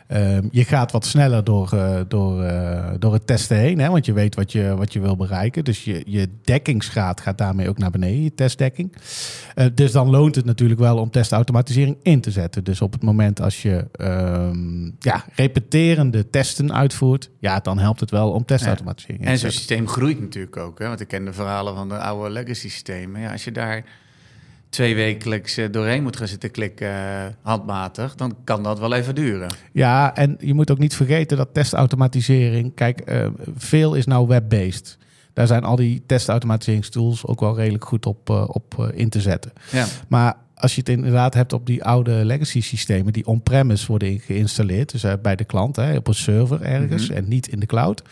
Ehm, 0.07 0.49
je 0.51 0.65
gaat 0.65 0.93
wat 0.93 1.05
sneller 1.05 1.45
door, 1.45 1.69
door, 2.09 2.53
door 2.99 3.13
het 3.13 3.27
testen 3.27 3.57
heen, 3.57 3.79
hè? 3.79 3.91
want 3.91 4.07
je 4.07 4.13
weet 4.13 4.35
wat 4.35 4.53
je, 4.53 4.77
wat 4.77 4.93
je 4.93 5.01
wil 5.01 5.17
bereiken. 5.17 5.65
Dus 5.65 5.85
je, 5.85 6.03
je 6.07 6.29
dekkingsgraad 6.43 7.21
gaat 7.21 7.39
daarmee 7.39 7.69
ook 7.69 7.79
naar 7.79 7.91
beneden, 7.91 8.23
je 8.23 8.35
testdekking. 8.35 8.97
Dus 9.75 9.93
dan 9.93 10.11
loont 10.11 10.35
het 10.35 10.45
natuurlijk 10.45 10.81
wel 10.81 10.99
om 10.99 11.11
testautomatisering 11.11 11.97
in 12.03 12.21
te 12.21 12.31
zetten. 12.31 12.65
Dus 12.65 12.81
op 12.81 12.93
het 12.93 13.03
moment 13.03 13.41
als 13.41 13.63
je 13.63 13.87
ehm, 13.93 14.85
ja, 14.99 15.25
repeterende 15.35 16.31
testen 16.31 16.75
uitvoert, 16.75 17.31
ja, 17.39 17.61
dan 17.61 17.79
helpt 17.79 18.01
het 18.01 18.11
wel 18.11 18.31
om 18.33 18.45
testautomatisering 18.45 19.21
in 19.21 19.27
En 19.27 19.39
zo'n 19.39 19.51
systeem 19.51 19.89
groeit 19.89 20.21
natuurlijk 20.21 20.57
ook. 20.57 20.79
Hè? 20.79 20.89
Want 20.89 21.01
ik 21.01 21.09
ken 21.09 21.25
de 21.25 21.33
verhalen 21.33 21.75
van 21.75 21.89
de 21.89 21.99
oude 21.99 22.31
legacy 22.31 22.69
systemen. 22.69 23.21
Ja, 23.21 23.33
als 23.33 23.45
je 23.45 23.53
daar 23.53 23.85
twee 24.69 24.95
wekelijks 24.95 25.57
eh, 25.57 25.67
doorheen 25.71 26.03
moet 26.03 26.17
gaan 26.17 26.29
zitten 26.29 26.51
klikken 26.51 26.89
eh, 26.89 27.25
handmatig, 27.43 28.15
dan 28.15 28.37
kan 28.45 28.63
dat 28.63 28.79
wel 28.79 28.93
even 28.93 29.15
duren. 29.15 29.49
Ja, 29.73 30.15
en 30.15 30.37
je 30.41 30.55
moet 30.55 30.71
ook 30.71 30.79
niet 30.79 30.95
vergeten 30.95 31.37
dat 31.37 31.49
testautomatisering, 31.53 32.75
kijk, 32.75 33.01
eh, 33.01 33.27
veel 33.57 33.95
is 33.95 34.07
nou 34.07 34.27
web-based. 34.27 34.99
Daar 35.33 35.47
zijn 35.47 35.65
al 35.65 35.77
die 35.77 36.03
testautomatiseringstools 36.07 37.27
ook 37.27 37.41
wel 37.41 37.57
redelijk 37.57 37.85
goed 37.85 38.07
op, 38.07 38.31
op 38.31 38.91
in 38.95 39.09
te 39.09 39.21
zetten. 39.21 39.53
Ja. 39.73 39.87
Maar 40.09 40.35
als 40.55 40.75
je 40.75 40.81
het 40.81 40.89
inderdaad 40.89 41.35
hebt 41.35 41.53
op 41.53 41.67
die 41.67 41.85
oude 41.85 42.25
legacy 42.25 42.61
systemen 42.61 43.13
die 43.13 43.27
on-premise 43.27 43.87
worden 43.87 44.21
geïnstalleerd, 44.21 44.93
dus 44.93 45.05
bij 45.23 45.37
de 45.37 45.45
klant 45.45 45.77
hè, 45.77 45.97
op 45.97 46.07
een 46.09 46.15
server 46.15 46.63
ergens 46.63 47.09
Mhm. 47.09 47.17
en 47.17 47.29
niet 47.29 47.49
in 47.49 47.61
de 47.61 47.67
cloud, 47.67 48.03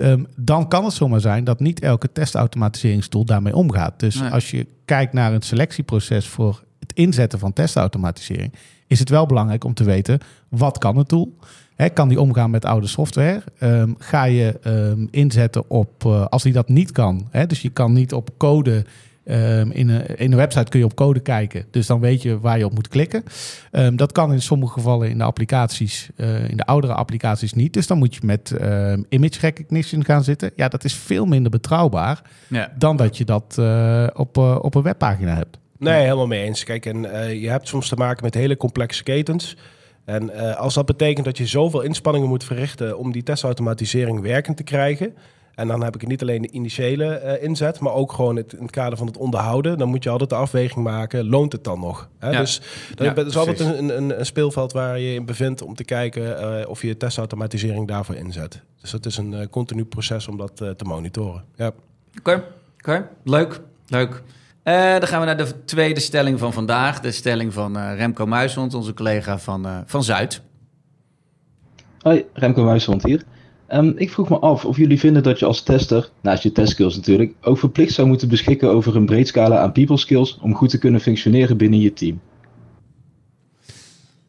ehm, 0.00 0.24
dan 0.36 0.68
kan 0.68 0.84
het 0.84 0.92
zomaar 0.92 1.20
zijn 1.20 1.44
dat 1.44 1.60
niet 1.60 1.80
elke 1.80 2.12
testautomatiseringstool 2.12 3.24
daarmee 3.24 3.54
omgaat. 3.56 4.00
Dus 4.00 4.20
Nee. 4.20 4.30
als 4.30 4.50
je 4.50 4.66
kijkt 4.84 5.12
naar 5.12 5.32
een 5.32 5.42
selectieproces 5.42 6.26
voor 6.28 6.62
het 6.78 6.92
inzetten 6.92 7.38
van 7.38 7.52
testautomatisering, 7.52 8.52
is 8.86 8.98
het 8.98 9.08
wel 9.08 9.26
belangrijk 9.26 9.64
om 9.64 9.74
te 9.74 9.84
weten 9.84 10.18
wat 10.48 10.78
kan 10.78 10.96
een 10.96 11.04
tool. 11.04 11.36
Hè, 11.74 11.88
kan 11.88 12.08
die 12.08 12.20
omgaan 12.20 12.50
met 12.50 12.64
oude 12.64 12.86
software? 12.86 13.42
Ehm, 13.58 13.92
ga 13.98 14.24
je 14.24 14.58
ehm, 14.62 15.06
inzetten 15.10 15.70
op, 15.70 16.04
eh, 16.06 16.26
als 16.26 16.42
die 16.42 16.52
dat 16.52 16.68
niet 16.68 16.92
kan, 16.92 17.28
dus 17.46 17.62
je 17.62 17.70
kan 17.70 17.92
niet 17.92 18.12
op 18.12 18.30
code 18.36 18.84
Ehm, 19.24 19.70
in, 19.70 19.88
een, 19.88 20.06
in 20.16 20.30
een 20.32 20.38
website 20.38 20.68
kun 20.70 20.78
je 20.78 20.84
op 20.84 20.94
code 20.94 21.20
kijken. 21.20 21.64
Dus 21.70 21.86
dan 21.86 22.00
weet 22.00 22.22
je 22.22 22.40
waar 22.40 22.58
je 22.58 22.64
op 22.64 22.74
moet 22.74 22.88
klikken. 22.88 23.24
Ehm, 23.70 23.96
dat 23.96 24.12
kan 24.12 24.32
in 24.32 24.42
sommige 24.42 24.72
gevallen 24.72 25.10
in 25.10 25.18
de 25.18 25.24
applicaties, 25.24 26.08
eh, 26.16 26.48
in 26.48 26.56
de 26.56 26.64
oudere 26.66 26.94
applicaties 26.94 27.52
niet. 27.52 27.72
Dus 27.72 27.86
dan 27.86 27.98
moet 27.98 28.14
je 28.14 28.20
met 28.24 28.50
ehm, 28.50 29.02
image 29.08 29.40
recognition 29.40 30.04
gaan 30.04 30.24
zitten. 30.24 30.50
Ja, 30.56 30.68
dat 30.68 30.84
is 30.84 30.94
veel 30.94 31.24
minder 31.26 31.50
betrouwbaar 31.50 32.22
Ja. 32.48 32.72
dan 32.78 32.96
dat 32.96 33.16
je 33.16 33.24
dat 33.24 33.56
eh, 33.58 34.06
op, 34.14 34.36
eh, 34.38 34.58
op 34.60 34.74
een 34.74 34.82
webpagina 34.82 35.34
hebt. 35.34 35.58
Nee, 35.78 36.02
helemaal 36.02 36.26
mee 36.26 36.44
eens. 36.44 36.64
Kijk, 36.64 36.86
en 36.86 37.12
eh, 37.12 37.42
je 37.42 37.48
hebt 37.48 37.68
soms 37.68 37.88
te 37.88 37.96
maken 37.96 38.24
met 38.24 38.34
hele 38.34 38.56
complexe 38.56 39.02
ketens. 39.02 39.56
En 40.04 40.30
eh, 40.30 40.56
als 40.56 40.74
dat 40.74 40.86
betekent 40.86 41.24
dat 41.24 41.38
je 41.38 41.46
zoveel 41.46 41.80
inspanningen 41.80 42.28
moet 42.28 42.44
verrichten 42.44 42.98
om 42.98 43.12
die 43.12 43.22
testautomatisering 43.22 44.20
werkend 44.20 44.56
te 44.56 44.62
krijgen. 44.62 45.14
En 45.54 45.68
dan 45.68 45.82
heb 45.82 45.94
ik 45.94 46.00
het 46.00 46.10
niet 46.10 46.22
alleen 46.22 46.42
de 46.42 46.50
initiële 46.50 47.04
eh, 47.14 47.42
inzet, 47.42 47.80
maar 47.80 47.92
ook 47.92 48.12
gewoon 48.12 48.36
het, 48.36 48.52
in 48.52 48.62
het 48.62 48.70
kader 48.70 48.98
van 48.98 49.06
het 49.06 49.16
onderhouden. 49.16 49.78
Dan 49.78 49.88
moet 49.88 50.02
je 50.04 50.10
altijd 50.10 50.30
de 50.30 50.36
afweging 50.36 50.84
maken, 50.84 51.28
loont 51.28 51.52
het 51.52 51.64
dan 51.64 51.80
nog? 51.80 52.08
Hè? 52.18 52.30
Ja. 52.30 52.38
Dus 52.38 52.60
dat 52.94 53.16
Ja, 53.16 53.24
is 53.24 53.36
altijd 53.36 53.60
een, 53.60 53.96
een, 53.96 54.18
een 54.18 54.26
speelveld 54.26 54.72
waar 54.72 54.98
je 54.98 55.14
in 55.14 55.24
bevindt 55.24 55.62
om 55.62 55.74
te 55.74 55.84
kijken 55.84 56.38
eh, 56.60 56.68
of 56.68 56.82
je 56.82 56.96
testautomatisering 56.96 57.88
daarvoor 57.88 58.14
inzet. 58.14 58.60
Dus 58.80 58.90
dat 58.90 59.06
is 59.06 59.16
een 59.16 59.34
eh, 59.34 59.46
continu 59.50 59.84
proces 59.84 60.28
om 60.28 60.36
dat 60.36 60.60
eh, 60.60 60.70
te 60.70 60.84
monitoren. 60.84 61.44
Ja. 61.54 61.72
Oké, 62.18 62.44
oké. 62.78 63.08
leuk, 63.24 63.60
leuk. 63.86 64.22
Eh, 64.62 64.90
dan 64.92 65.06
gaan 65.06 65.20
we 65.20 65.26
naar 65.26 65.36
de 65.36 65.64
tweede 65.64 66.00
stelling 66.00 66.38
van 66.38 66.52
vandaag. 66.52 67.00
De 67.00 67.10
stelling 67.10 67.52
van 67.52 67.76
eh, 67.76 67.96
Remco 67.96 68.26
Muishond, 68.26 68.74
onze 68.74 68.94
collega 68.94 69.38
van, 69.38 69.66
eh, 69.66 69.78
van 69.86 70.04
Zuid. 70.04 70.40
Hoi, 72.00 72.24
Remco 72.32 72.64
Muishond 72.64 73.02
hier. 73.02 73.22
Ehm, 73.70 73.92
ik 73.96 74.10
vroeg 74.10 74.28
me 74.28 74.38
af 74.38 74.64
of 74.64 74.76
jullie 74.76 74.98
vinden 74.98 75.22
dat 75.22 75.38
je 75.38 75.46
als 75.46 75.62
tester, 75.62 76.10
naast 76.22 76.42
je 76.42 76.52
testskills 76.52 76.96
natuurlijk, 76.96 77.34
ook 77.40 77.58
verplicht 77.58 77.92
zou 77.92 78.08
moeten 78.08 78.28
beschikken 78.28 78.70
over 78.70 78.96
een 78.96 79.06
breed 79.06 79.28
scala 79.28 79.58
aan 79.58 79.72
people 79.72 79.96
skills 79.96 80.38
om 80.42 80.54
goed 80.54 80.70
te 80.70 80.78
kunnen 80.78 81.00
functioneren 81.00 81.56
binnen 81.56 81.80
je 81.80 81.92
team. 81.92 82.20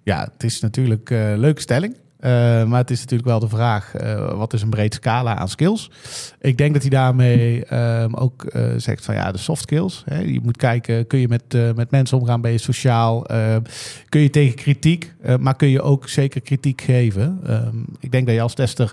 Ja, 0.04 0.30
het 0.34 0.44
is 0.44 0.60
natuurlijk 0.60 1.10
eh, 1.10 1.32
een 1.32 1.40
leuke 1.40 1.62
stelling. 1.62 1.96
Uh, 2.22 2.64
maar 2.64 2.80
het 2.80 2.92
is 2.92 3.00
natuurlijk 3.00 3.30
wel 3.30 3.40
de 3.40 3.48
vraag, 3.48 4.02
uh, 4.02 4.34
wat 4.34 4.54
is 4.54 4.62
een 4.62 4.70
breed 4.70 4.94
scala 4.94 5.36
aan 5.36 5.50
skills? 5.50 5.92
Ik 6.40 6.58
denk 6.58 6.74
dat 6.74 6.82
hij 6.82 6.92
daarmee 6.92 7.74
um, 7.74 8.14
ook 8.14 8.46
uh, 8.56 8.74
zegt 8.78 9.06
van 9.06 9.16
ja, 9.16 9.32
de 9.32 9.38
soft 9.38 9.62
skills. 9.62 10.04
Hè, 10.06 10.20
je 10.20 10.40
moet 10.44 10.58
kijken, 10.58 11.08
kun 11.08 11.20
je 11.20 11.28
met, 11.28 11.76
met 11.76 11.92
mensen 11.92 12.18
omgaan, 12.18 12.42
ben 12.42 12.52
je 12.52 12.58
sociaal? 12.58 13.26
Ehm, 13.26 13.62
kun 14.10 14.22
je 14.22 14.30
tegen 14.30 14.56
kritiek, 14.56 15.14
maar 15.40 15.56
kun 15.56 15.68
je 15.68 15.82
ook 15.82 16.10
zeker 16.10 16.42
kritiek 16.42 16.82
geven? 16.82 17.40
Um, 17.50 17.86
ik 18.00 18.12
denk 18.12 18.26
dat 18.26 18.36
je 18.36 18.42
als 18.42 18.54
tester 18.54 18.92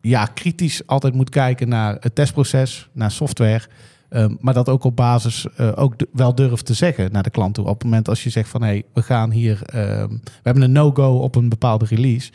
ja, 0.00 0.24
kritisch 0.24 0.86
altijd 0.86 1.14
moet 1.14 1.30
kijken 1.30 1.68
naar 1.68 1.96
het 2.00 2.14
testproces, 2.14 2.88
naar 2.92 3.10
software... 3.10 3.66
Ehm, 4.08 4.34
maar 4.40 4.54
dat 4.54 4.68
ook 4.68 4.84
op 4.84 4.96
basis 4.96 5.46
uh, 5.60 5.72
ook 5.74 5.94
wel 6.12 6.34
durft 6.34 6.66
te 6.66 6.74
zeggen 6.74 7.12
naar 7.12 7.22
de 7.22 7.30
klant 7.30 7.54
toe. 7.54 7.66
Op 7.66 7.74
het 7.74 7.82
moment 7.82 8.08
als 8.08 8.24
je 8.24 8.30
zegt 8.30 8.48
van 8.48 8.62
hé, 8.62 8.68
hey, 8.68 8.84
we 8.94 9.02
gaan 9.02 9.30
hier, 9.30 9.60
um, 9.74 10.20
we 10.24 10.40
hebben 10.42 10.62
een 10.62 10.72
no-go 10.72 11.16
op 11.16 11.34
een 11.34 11.48
bepaalde 11.48 11.84
release. 11.84 12.30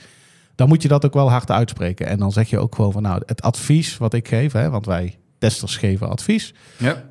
Dan 0.56 0.68
moet 0.68 0.82
je 0.82 0.88
dat 0.88 1.06
ook 1.06 1.14
wel 1.14 1.30
hard 1.30 1.52
uitspreken. 1.52 2.08
En 2.08 2.18
dan 2.18 2.32
zeg 2.32 2.50
je 2.50 2.60
ook 2.60 2.76
gewoon 2.76 2.92
van 2.92 3.02
nou, 3.02 3.22
het 3.26 3.42
advies 3.42 3.98
wat 3.98 4.14
ik 4.14 4.28
geef, 4.28 4.52
hè, 4.52 4.70
want 4.70 4.86
wij 4.86 5.18
testers 5.38 5.78
geven 5.78 6.10
advies. 6.10 6.54
Ja. 6.78 7.04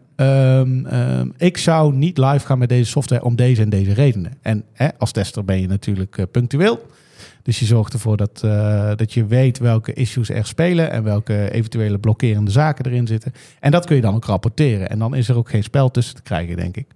Um, 0.61 1.33
ik 1.37 1.57
zou 1.57 1.95
niet 1.95 2.19
live 2.19 2.47
gaan 2.47 2.59
met 2.59 2.69
deze 2.69 2.91
software 2.91 3.25
om 3.25 3.37
deze 3.37 3.63
en 3.63 3.71
deze 3.71 3.93
redenen. 3.93 4.33
En 4.43 4.65
hè, 4.73 4.89
als 4.99 5.13
tester 5.13 5.45
ben 5.45 5.61
je 5.61 5.67
natuurlijk 5.67 6.17
uh, 6.17 6.27
punctueel. 6.31 6.87
Dus 7.43 7.59
je 7.59 7.65
zorgt 7.65 7.93
ervoor 7.93 8.17
dat, 8.17 8.43
uh, 8.45 8.91
dat 8.97 9.13
je 9.13 9.27
weet 9.27 9.59
welke 9.59 9.93
issues 9.93 10.31
er 10.31 10.47
spelen 10.47 10.91
en 10.91 11.03
welke 11.05 11.51
eventuele 11.51 11.99
blokkerende 11.99 12.51
zaken 12.51 12.87
erin 12.87 13.07
zitten. 13.07 13.33
En 13.61 13.71
dat 13.71 13.87
kun 13.87 13.97
je 13.97 14.03
dan 14.03 14.15
ook 14.15 14.25
rapporteren. 14.25 14.91
En 14.91 14.99
dan 14.99 15.15
is 15.15 15.29
er 15.29 15.37
ook 15.37 15.51
geen 15.51 15.63
spel 15.63 15.91
tussen 15.91 16.15
te 16.15 16.23
krijgen, 16.23 16.57
denk 16.57 16.77
ik. 16.77 16.87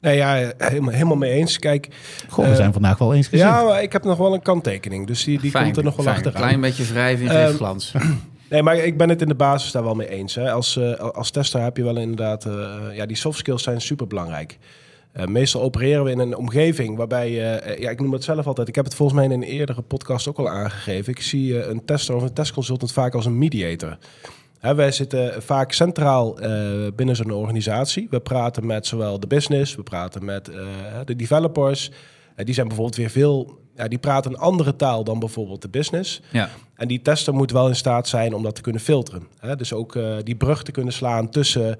Nee, 0.00 0.16
ja, 0.16 0.52
helemaal, 0.58 0.92
helemaal 0.92 1.16
mee 1.16 1.32
eens. 1.32 1.58
Kijk, 1.58 1.88
Goh, 2.28 2.44
we 2.44 2.50
uh, 2.50 2.56
zijn 2.56 2.72
vandaag 2.72 2.98
wel 2.98 3.14
eens 3.14 3.28
gezien. 3.28 3.46
Ja, 3.46 3.62
maar 3.62 3.82
ik 3.82 3.92
heb 3.92 4.04
nog 4.04 4.18
wel 4.18 4.34
een 4.34 4.42
kanttekening. 4.42 5.06
Dus 5.06 5.24
die, 5.24 5.40
die 5.40 5.50
fijn, 5.50 5.64
komt 5.64 5.76
er 5.76 5.84
nog 5.84 5.96
wel 5.96 6.08
achter. 6.08 6.26
Een 6.26 6.32
klein 6.32 6.60
beetje 6.60 6.84
wrijving 6.84 7.30
in 7.30 7.36
um, 7.36 7.54
glans. 7.54 7.92
Nee, 8.50 8.62
maar 8.62 8.76
ik 8.76 8.96
ben 8.96 9.08
het 9.08 9.22
in 9.22 9.28
de 9.28 9.34
basis 9.34 9.72
daar 9.72 9.82
wel 9.82 9.94
mee 9.94 10.08
eens. 10.08 10.34
Hè. 10.34 10.52
Als, 10.52 10.76
uh, 10.76 10.94
als 10.94 11.30
tester 11.30 11.62
heb 11.62 11.76
je 11.76 11.84
wel 11.84 11.96
inderdaad... 11.96 12.46
Uh, 12.46 12.74
ja, 12.92 13.06
die 13.06 13.16
soft 13.16 13.38
skills 13.38 13.62
zijn 13.62 13.80
super 13.80 14.06
belangrijk. 14.06 14.58
Uh, 15.16 15.24
meestal 15.24 15.62
opereren 15.62 16.04
we 16.04 16.10
in 16.10 16.18
een 16.18 16.36
omgeving 16.36 16.96
waarbij, 16.96 17.30
uh, 17.30 17.78
ja, 17.78 17.90
ik 17.90 18.00
noem 18.00 18.12
het 18.12 18.24
zelf 18.24 18.46
altijd, 18.46 18.68
ik 18.68 18.74
heb 18.74 18.84
het 18.84 18.94
volgens 18.94 19.18
mij 19.18 19.26
in 19.26 19.32
een 19.34 19.48
eerdere 19.48 19.82
podcast 19.82 20.28
ook 20.28 20.38
al 20.38 20.48
aangegeven. 20.48 21.12
Ik 21.12 21.20
zie 21.20 21.52
uh, 21.52 21.66
een 21.66 21.84
tester 21.84 22.14
of 22.14 22.22
een 22.22 22.32
testconsultant 22.32 22.92
vaak 22.92 23.14
als 23.14 23.26
een 23.26 23.38
mediator. 23.38 23.98
Hè, 24.58 24.74
wij 24.74 24.92
zitten 24.92 25.42
vaak 25.42 25.72
centraal 25.72 26.38
binnen 26.94 27.16
zo'n 27.16 27.30
organisatie. 27.30 28.06
We 28.10 28.20
praten 28.20 28.66
met 28.66 28.86
zowel 28.86 29.20
de 29.20 29.26
business, 29.26 29.74
we 29.74 29.82
praten 29.82 30.24
met 30.24 30.50
de 31.04 31.16
developers. 31.16 31.90
die 32.36 32.54
zijn 32.54 32.66
bijvoorbeeld 32.66 32.96
weer 32.96 33.10
veel, 33.10 33.58
ja, 33.76 33.88
die 33.88 33.98
praten 33.98 34.30
een 34.30 34.38
andere 34.38 34.76
taal 34.76 35.04
dan 35.04 35.18
bijvoorbeeld 35.18 35.62
de 35.62 35.68
business. 35.68 36.22
Ja. 36.30 36.50
En 36.74 36.88
die 36.88 37.02
tester 37.02 37.34
moet 37.34 37.50
wel 37.50 37.68
in 37.68 37.76
staat 37.76 38.08
zijn 38.08 38.34
om 38.34 38.42
dat 38.42 38.54
te 38.54 38.60
kunnen 38.60 38.80
filteren. 38.80 39.26
Hè? 39.38 39.56
Dus 39.56 39.72
ook 39.72 39.98
die 40.22 40.36
brug 40.36 40.62
te 40.62 40.72
kunnen 40.72 40.92
slaan 40.92 41.28
tussen 41.28 41.78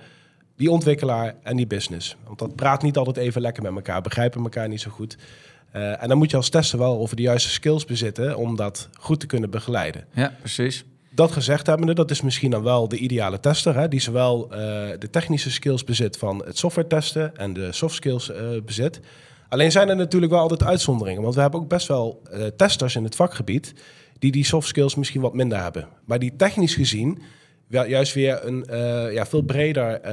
die 0.56 0.70
ontwikkelaar 0.70 1.34
en 1.42 1.56
die 1.56 1.66
business. 1.66 2.16
Want 2.26 2.38
dat 2.38 2.54
praat 2.54 2.82
niet 2.82 2.96
altijd 2.96 3.16
even 3.16 3.40
lekker 3.40 3.62
met 3.62 3.74
elkaar, 3.74 4.02
begrijpen 4.02 4.42
elkaar 4.42 4.68
niet 4.68 4.80
zo 4.80 4.90
goed. 4.90 5.16
Uh, 5.76 6.02
en 6.02 6.08
dan 6.08 6.18
moet 6.18 6.30
je 6.30 6.36
als 6.36 6.48
tester 6.48 6.78
wel 6.78 6.98
over 6.98 7.16
de 7.16 7.22
juiste 7.22 7.50
skills 7.50 7.84
bezitten 7.84 8.36
om 8.36 8.56
dat 8.56 8.88
goed 8.98 9.20
te 9.20 9.26
kunnen 9.26 9.50
begeleiden. 9.50 10.04
Ja, 10.12 10.34
precies. 10.38 10.84
Dat 11.10 11.32
gezegd 11.32 11.66
hebbende, 11.66 11.94
dat 11.94 12.10
is 12.10 12.22
misschien 12.22 12.50
dan 12.50 12.62
wel 12.62 12.88
de 12.88 12.96
ideale 12.96 13.40
tester, 13.40 13.76
hè, 13.76 13.88
die 13.88 14.00
zowel 14.00 14.44
uh, 14.44 14.58
de 14.98 15.08
technische 15.10 15.50
skills 15.50 15.84
bezit 15.84 16.16
van 16.16 16.44
het 16.44 16.58
software 16.58 16.88
testen 16.88 17.36
en 17.36 17.52
de 17.52 17.72
soft 17.72 17.94
skills 17.94 18.30
uh, 18.30 18.36
bezit. 18.64 19.00
Alleen 19.48 19.72
zijn 19.72 19.88
er 19.88 19.96
natuurlijk 19.96 20.32
wel 20.32 20.40
altijd 20.40 20.62
uitzonderingen, 20.64 21.22
want 21.22 21.34
we 21.34 21.40
hebben 21.40 21.60
ook 21.60 21.68
best 21.68 21.88
wel 21.88 22.22
testers 22.56 22.96
in 22.96 23.04
het 23.04 23.16
vakgebied 23.16 23.74
die 24.18 24.32
die 24.32 24.44
soft 24.44 24.68
skills 24.68 24.94
misschien 24.94 25.20
wat 25.20 25.34
minder 25.34 25.62
hebben. 25.62 25.88
Maar 26.04 26.18
die 26.18 26.36
technisch 26.36 26.74
gezien 26.74 27.22
wel, 27.66 27.86
juist 27.86 28.14
weer 28.14 28.44
een 28.44 28.66
uh, 28.70 29.12
ja, 29.12 29.26
veel 29.26 29.42
breder 29.42 30.00
uh, 30.06 30.12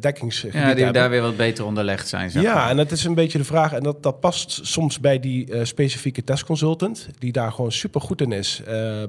dekkingsgebied 0.00 0.60
Ja, 0.60 0.74
die 0.74 0.90
daar 0.90 1.10
weer 1.10 1.22
wat 1.22 1.36
beter 1.36 1.64
onderlegd 1.64 2.08
zijn. 2.08 2.30
Zeg 2.30 2.42
ja, 2.42 2.54
maar. 2.54 2.70
en 2.70 2.76
dat 2.76 2.90
is 2.90 3.04
een 3.04 3.14
beetje 3.14 3.38
de 3.38 3.44
vraag. 3.44 3.72
En 3.72 3.82
dat, 3.82 4.02
dat 4.02 4.20
past 4.20 4.60
soms 4.62 5.00
bij 5.00 5.20
die 5.20 5.50
uh, 5.50 5.64
specifieke 5.64 6.24
testconsultant, 6.24 7.08
die 7.18 7.32
daar 7.32 7.52
gewoon 7.52 7.72
super 7.72 8.00
goed 8.00 8.20
in 8.20 8.32
is. 8.32 8.62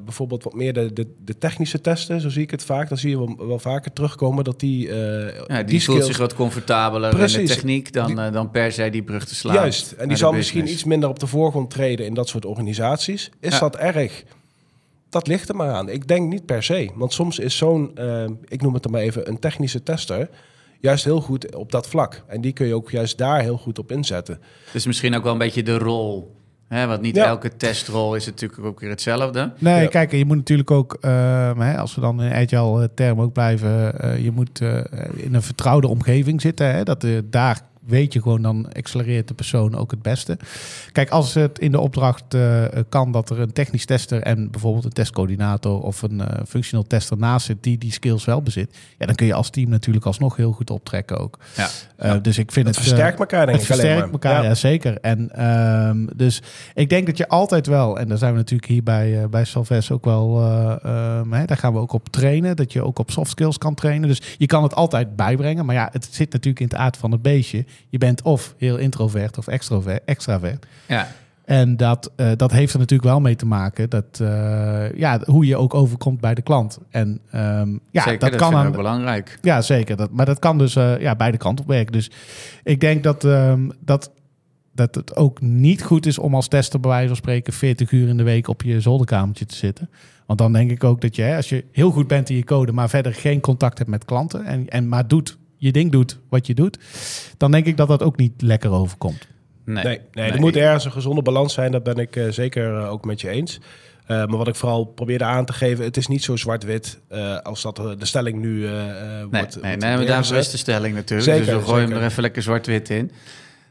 bijvoorbeeld 0.06 0.44
wat 0.44 0.54
meer 0.54 0.74
de, 0.74 0.94
de, 0.94 1.08
de, 1.26 1.38
technische 1.38 1.82
testen, 1.82 2.22
zo 2.22 2.30
zie 2.30 2.42
ik 2.42 2.52
het 2.52 2.64
vaak. 2.64 2.90
Dan 2.90 2.98
zie 2.98 3.10
je 3.10 3.18
wel, 3.18 3.48
wel 3.48 3.60
vaker 3.60 3.94
terugkomen 3.94 4.44
dat 4.44 4.60
die. 4.60 4.88
ja, 4.88 5.32
die, 5.48 5.64
die 5.64 5.84
voelt 5.84 6.06
zich 6.06 6.18
wat 6.18 6.34
comfortabeler 6.34 7.10
Precies. 7.10 7.38
in 7.38 7.46
de 7.46 7.54
techniek 7.54 7.94
dan, 7.94 8.08
die, 8.08 8.30
dan 8.30 8.52
per 8.52 8.72
se 8.72 8.90
die 8.90 9.04
brug 9.04 9.26
te 9.26 9.36
slaan. 9.36 9.56
Juist, 9.56 9.92
en 9.92 10.08
die 10.08 10.18
zal 10.18 10.34
misschien 10.34 10.70
iets 10.70 10.84
minder 10.84 11.10
op 11.10 11.20
de 11.20 11.28
voorgrond 11.28 11.70
treden 11.70 12.06
in 12.06 12.14
dat 12.14 12.30
soort 12.30 12.46
organisaties. 12.46 13.30
Is 13.40 13.54
ja. 13.54 13.60
dat 13.60 13.76
erg? 13.76 14.24
Dat 15.10 15.28
ligt 15.28 15.50
er 15.50 15.56
maar 15.56 15.72
aan. 15.72 15.90
Ik 15.90 16.08
denk 16.08 16.30
niet 16.30 16.46
per 16.46 16.64
se. 16.64 16.90
Want 16.96 17.14
soms 17.14 17.40
is 17.40 17.58
zo'n, 17.58 17.92
uh, 18.00 18.24
ik 18.48 18.62
noem 18.62 18.74
het 18.74 18.84
dan 18.84 18.92
maar 18.92 19.02
even, 19.02 19.28
een 19.30 19.40
technische 19.40 19.84
tester 19.84 20.30
juist 20.80 21.04
heel 21.04 21.22
goed 21.22 21.56
op 21.56 21.72
dat 21.72 21.88
vlak. 21.88 22.24
En 22.28 22.42
die 22.42 22.54
kun 22.54 22.68
je 22.68 22.76
ook 22.76 22.92
juist 22.92 23.18
daar 23.18 23.42
heel 23.42 23.58
goed 23.58 23.80
op 23.80 23.92
inzetten. 23.92 24.40
Dus 24.74 24.86
misschien 24.86 25.16
ook 25.16 25.24
wel 25.24 25.32
een 25.32 25.38
beetje 25.38 25.64
de 25.64 25.78
rol. 25.78 26.36
Hè? 26.68 26.88
Want 26.88 27.02
niet 27.02 27.16
ja. 27.16 27.26
elke 27.26 27.58
testrol 27.58 28.16
is 28.16 28.26
natuurlijk 28.26 28.66
ook 28.66 28.80
weer 28.80 28.90
hetzelfde. 28.90 29.54
Nee, 29.60 29.82
ja. 29.82 29.88
kijk, 29.88 30.12
je 30.12 30.26
moet 30.26 30.38
natuurlijk 30.38 30.72
ook, 30.72 30.98
uh, 31.02 31.60
hè, 31.60 31.78
als 31.78 31.96
we 31.96 32.02
dan 32.02 32.22
in 32.22 32.34
agile 32.34 32.94
term 32.94 33.22
ook 33.22 33.34
blijven, 33.34 33.94
uh, 34.02 34.24
je 34.24 34.32
moet 34.32 34.62
uh, 34.62 34.84
in 35.16 35.34
een 35.34 35.42
vertrouwde 35.42 35.88
omgeving 35.88 36.42
zitten. 36.42 36.76
Hè? 36.76 36.84
Dat 36.84 37.06
daar 37.24 37.62
weet 37.88 38.14
je 38.14 38.22
gewoon, 38.22 38.42
dan 38.42 38.74
accelereert 38.74 39.28
de 39.28 39.34
persoon 39.34 39.76
ook 39.76 39.92
het 39.92 40.02
beste. 40.02 40.38
Kijk, 40.92 41.10
als 41.10 41.34
het 41.34 41.60
in 41.60 41.72
de 41.72 41.80
opdracht 41.80 42.34
uh, 42.34 42.66
kan 42.90 43.12
dat 43.12 43.30
er 43.30 43.40
een 43.40 43.54
technisch 43.54 43.86
tester 43.86 44.22
en 44.22 44.52
bijvoorbeeld 44.52 44.86
een 44.86 44.92
testcoördinator 44.92 45.82
of 45.82 46.02
een 46.02 46.20
uh, 46.20 46.26
functional 46.48 46.86
tester 46.88 47.18
naast 47.18 47.46
zit 47.46 47.64
die 47.64 47.78
die 47.78 47.92
skills 47.92 48.26
wel 48.26 48.42
bezit, 48.42 48.78
ja, 48.98 49.06
dan 49.06 49.16
kun 49.16 49.26
je 49.26 49.34
als 49.34 49.50
team 49.50 49.70
natuurlijk 49.70 50.06
alsnog 50.06 50.36
heel 50.36 50.52
goed 50.52 50.70
optrekken 50.70 51.18
ook. 51.18 51.40
Ja. 51.56 51.70
Uh, 52.04 52.14
dus 52.22 52.38
ik 52.38 52.52
vind 52.52 52.68
het. 52.68 52.76
Het 52.76 52.86
versterkt 52.86 53.20
elkaar, 53.20 53.46
denk 53.46 53.58
het 53.58 53.68
versterkt 53.68 54.12
elkaar, 54.12 54.42
ja. 54.42 54.48
ja. 54.48 54.56
zeker. 54.56 54.98
En 55.02 55.46
um, 55.48 56.10
dus 56.16 56.42
ik 56.74 56.90
denk 56.90 57.06
dat 57.06 57.18
je 57.18 57.28
altijd 57.28 57.68
wel, 57.68 58.00
en 58.00 58.08
daar 58.08 58.18
zijn 58.18 58.32
we 58.32 58.38
natuurlijk 58.38 58.70
hier 58.70 58.84
bij, 58.84 59.30
bij 59.30 59.46
Salves 59.46 59.92
ook 59.92 60.06
wel, 60.06 60.44
um, 60.86 61.34
hè, 61.34 61.46
daar 61.46 61.58
gaan 61.58 61.74
we 61.74 61.80
ook 61.80 61.94
op 61.94 62.10
trainen, 62.10 62.56
dat 62.56 62.74
je 62.74 62.84
ook 62.84 63.00
op 63.00 63.12
soft 63.12 63.30
skills 63.30 63.58
kan 63.58 63.76
trainen. 63.76 64.08
Dus 64.08 64.22
je 64.38 64.46
kan 64.46 64.64
het 64.64 64.76
altijd 64.76 65.16
bijbrengen, 65.16 65.66
maar 65.66 65.76
ja, 65.76 65.90
het 65.92 66.08
zit 66.12 66.32
natuurlijk 66.32 66.60
in 66.60 66.68
het 66.68 66.76
aard 66.76 66.98
van 66.98 67.12
het 67.12 67.22
beestje. 67.22 67.66
Je 67.90 67.98
bent 67.98 68.22
of 68.22 68.56
heel 68.58 68.78
introvert 68.78 69.38
of 69.38 69.48
extrovert, 69.48 70.02
extravert. 70.06 70.66
Ja. 70.86 71.08
En 71.48 71.78
dat, 71.78 72.12
uh, 72.16 72.32
dat 72.36 72.52
heeft 72.52 72.74
er 72.74 72.80
natuurlijk 72.80 73.10
wel 73.10 73.20
mee 73.20 73.36
te 73.36 73.46
maken 73.46 73.90
dat, 73.90 74.20
uh, 74.22 74.92
ja, 74.94 75.20
hoe 75.26 75.46
je 75.46 75.58
ook 75.58 75.74
overkomt 75.74 76.20
bij 76.20 76.34
de 76.34 76.42
klant. 76.42 76.80
En 76.90 77.20
um, 77.36 77.80
ja, 77.92 78.02
zeker, 78.02 78.20
dat, 78.20 78.32
dat 78.32 78.40
kan 78.40 78.56
aan, 78.56 78.72
belangrijk. 78.72 79.40
Ja, 79.42 79.62
zeker. 79.62 79.96
Dat, 79.96 80.12
maar 80.12 80.26
dat 80.26 80.40
kan 80.40 80.58
dus 80.58 80.76
uh, 80.76 81.00
ja, 81.00 81.16
beide 81.16 81.38
kanten 81.38 81.66
op 81.66 81.72
werken. 81.72 81.92
Dus 81.92 82.12
ik 82.64 82.80
denk 82.80 83.04
dat, 83.04 83.24
um, 83.24 83.72
dat, 83.80 84.12
dat 84.74 84.96
het 84.96 85.16
ook 85.16 85.42
niet 85.42 85.84
goed 85.84 86.06
is 86.06 86.18
om 86.18 86.36
als 86.36 86.48
tester 86.48 86.80
bij 86.80 86.90
wijze 86.90 87.08
van 87.08 87.16
spreken 87.16 87.54
40 87.54 87.92
uur 87.92 88.08
in 88.08 88.18
de 88.18 88.24
week 88.24 88.48
op 88.48 88.62
je 88.62 88.82
zolderkamertje 88.82 89.46
te 89.46 89.56
zitten. 89.56 89.90
Want 90.26 90.40
dan 90.40 90.54
denk 90.54 90.72
ik 90.72 90.84
ook 90.84 91.02
dat 91.02 91.16
je, 91.16 91.22
hè, 91.22 91.36
als 91.36 91.50
je 91.50 91.66
heel 91.72 91.92
goed 91.92 92.08
bent 92.08 92.30
in 92.30 92.36
je 92.36 92.44
code, 92.44 92.72
maar 92.72 92.90
verder 92.90 93.14
geen 93.14 93.40
contact 93.40 93.78
hebt 93.78 93.90
met 93.90 94.06
klanten 94.06 94.46
en, 94.46 94.70
en 94.70 94.88
maar 94.88 95.08
doet 95.08 95.38
je 95.58 95.72
ding 95.72 95.92
doet 95.92 96.20
wat 96.30 96.48
je 96.48 96.54
doet, 96.54 96.80
dan 97.38 97.52
denk 97.52 97.66
ik 97.66 97.78
dat 97.78 97.88
dat 97.88 98.04
ook 98.04 98.18
niet 98.18 98.42
lekker 98.42 98.72
overkomt. 98.72 99.28
Nee, 99.66 99.84
nee, 99.84 100.00
nee, 100.14 100.32
er 100.32 100.40
moet 100.40 100.56
ergens 100.56 100.86
een 100.86 100.92
gezonde 100.92 101.22
balans 101.22 101.54
zijn. 101.54 101.72
Dat 101.72 101.84
ben 101.84 101.98
ik 101.98 102.16
uh, 102.16 102.32
zeker 102.32 102.72
uh, 102.72 102.92
ook 102.92 103.06
met 103.06 103.22
je 103.22 103.30
eens. 103.30 103.60
Uh, 104.02 104.08
maar 104.08 104.38
wat 104.38 104.48
ik 104.48 104.56
vooral 104.56 104.86
probeerde 104.86 105.24
aan 105.24 105.46
te 105.46 105.54
geven, 105.54 105.86
het 105.86 105.98
is 105.98 106.08
niet 106.08 106.24
zo 106.24 106.36
zwart-wit 106.36 107.00
als 107.44 107.62
dat 107.62 107.76
de 107.76 108.06
stelling 108.06 108.40
nu 108.40 108.60
nee, 108.60 108.70
wordt. 108.70 109.32
Nee, 109.32 109.40
wordt 109.40 109.62
nee, 109.62 109.96
maar 109.96 110.06
daarvoor 110.06 110.38
is 110.38 110.52
de 110.52 110.58
stelling 110.58 110.96
natuurlijk. 110.96 111.30
Zeker, 111.30 111.46
dus 111.46 111.64
we 111.64 111.70
gooien 111.70 111.90
hem 111.90 111.98
er 111.98 112.06
even 112.06 112.22
lekker 112.22 112.42
zwart-wit 112.42 112.90
in. 112.90 113.12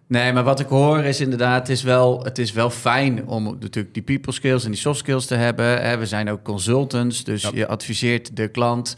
Nee, 0.07 0.33
maar 0.33 0.45
wat 0.45 0.61
ik 0.61 0.67
hoor 0.67 1.05
is 1.05 1.21
inderdaad, 1.21 1.59
het 1.59 1.69
is 1.69 1.83
wel, 1.83 2.25
het 2.25 2.39
is 2.39 2.53
wel 2.53 2.71
fijn 2.71 3.27
om 3.27 3.57
natuurlijk 3.61 3.95
die 3.95 4.03
people 4.03 4.33
skills 4.33 4.65
en 4.65 4.71
die 4.71 4.81
soft 4.81 4.99
skills 4.99 5.27
te 5.27 5.35
hebben. 5.35 5.99
We 5.99 6.07
zijn 6.07 6.31
ook 6.31 6.43
consultants, 6.43 7.25
dus 7.25 7.43
ja. 7.43 7.51
je 7.55 7.67
adviseert 7.67 8.37
de 8.37 8.49
klant 8.49 8.97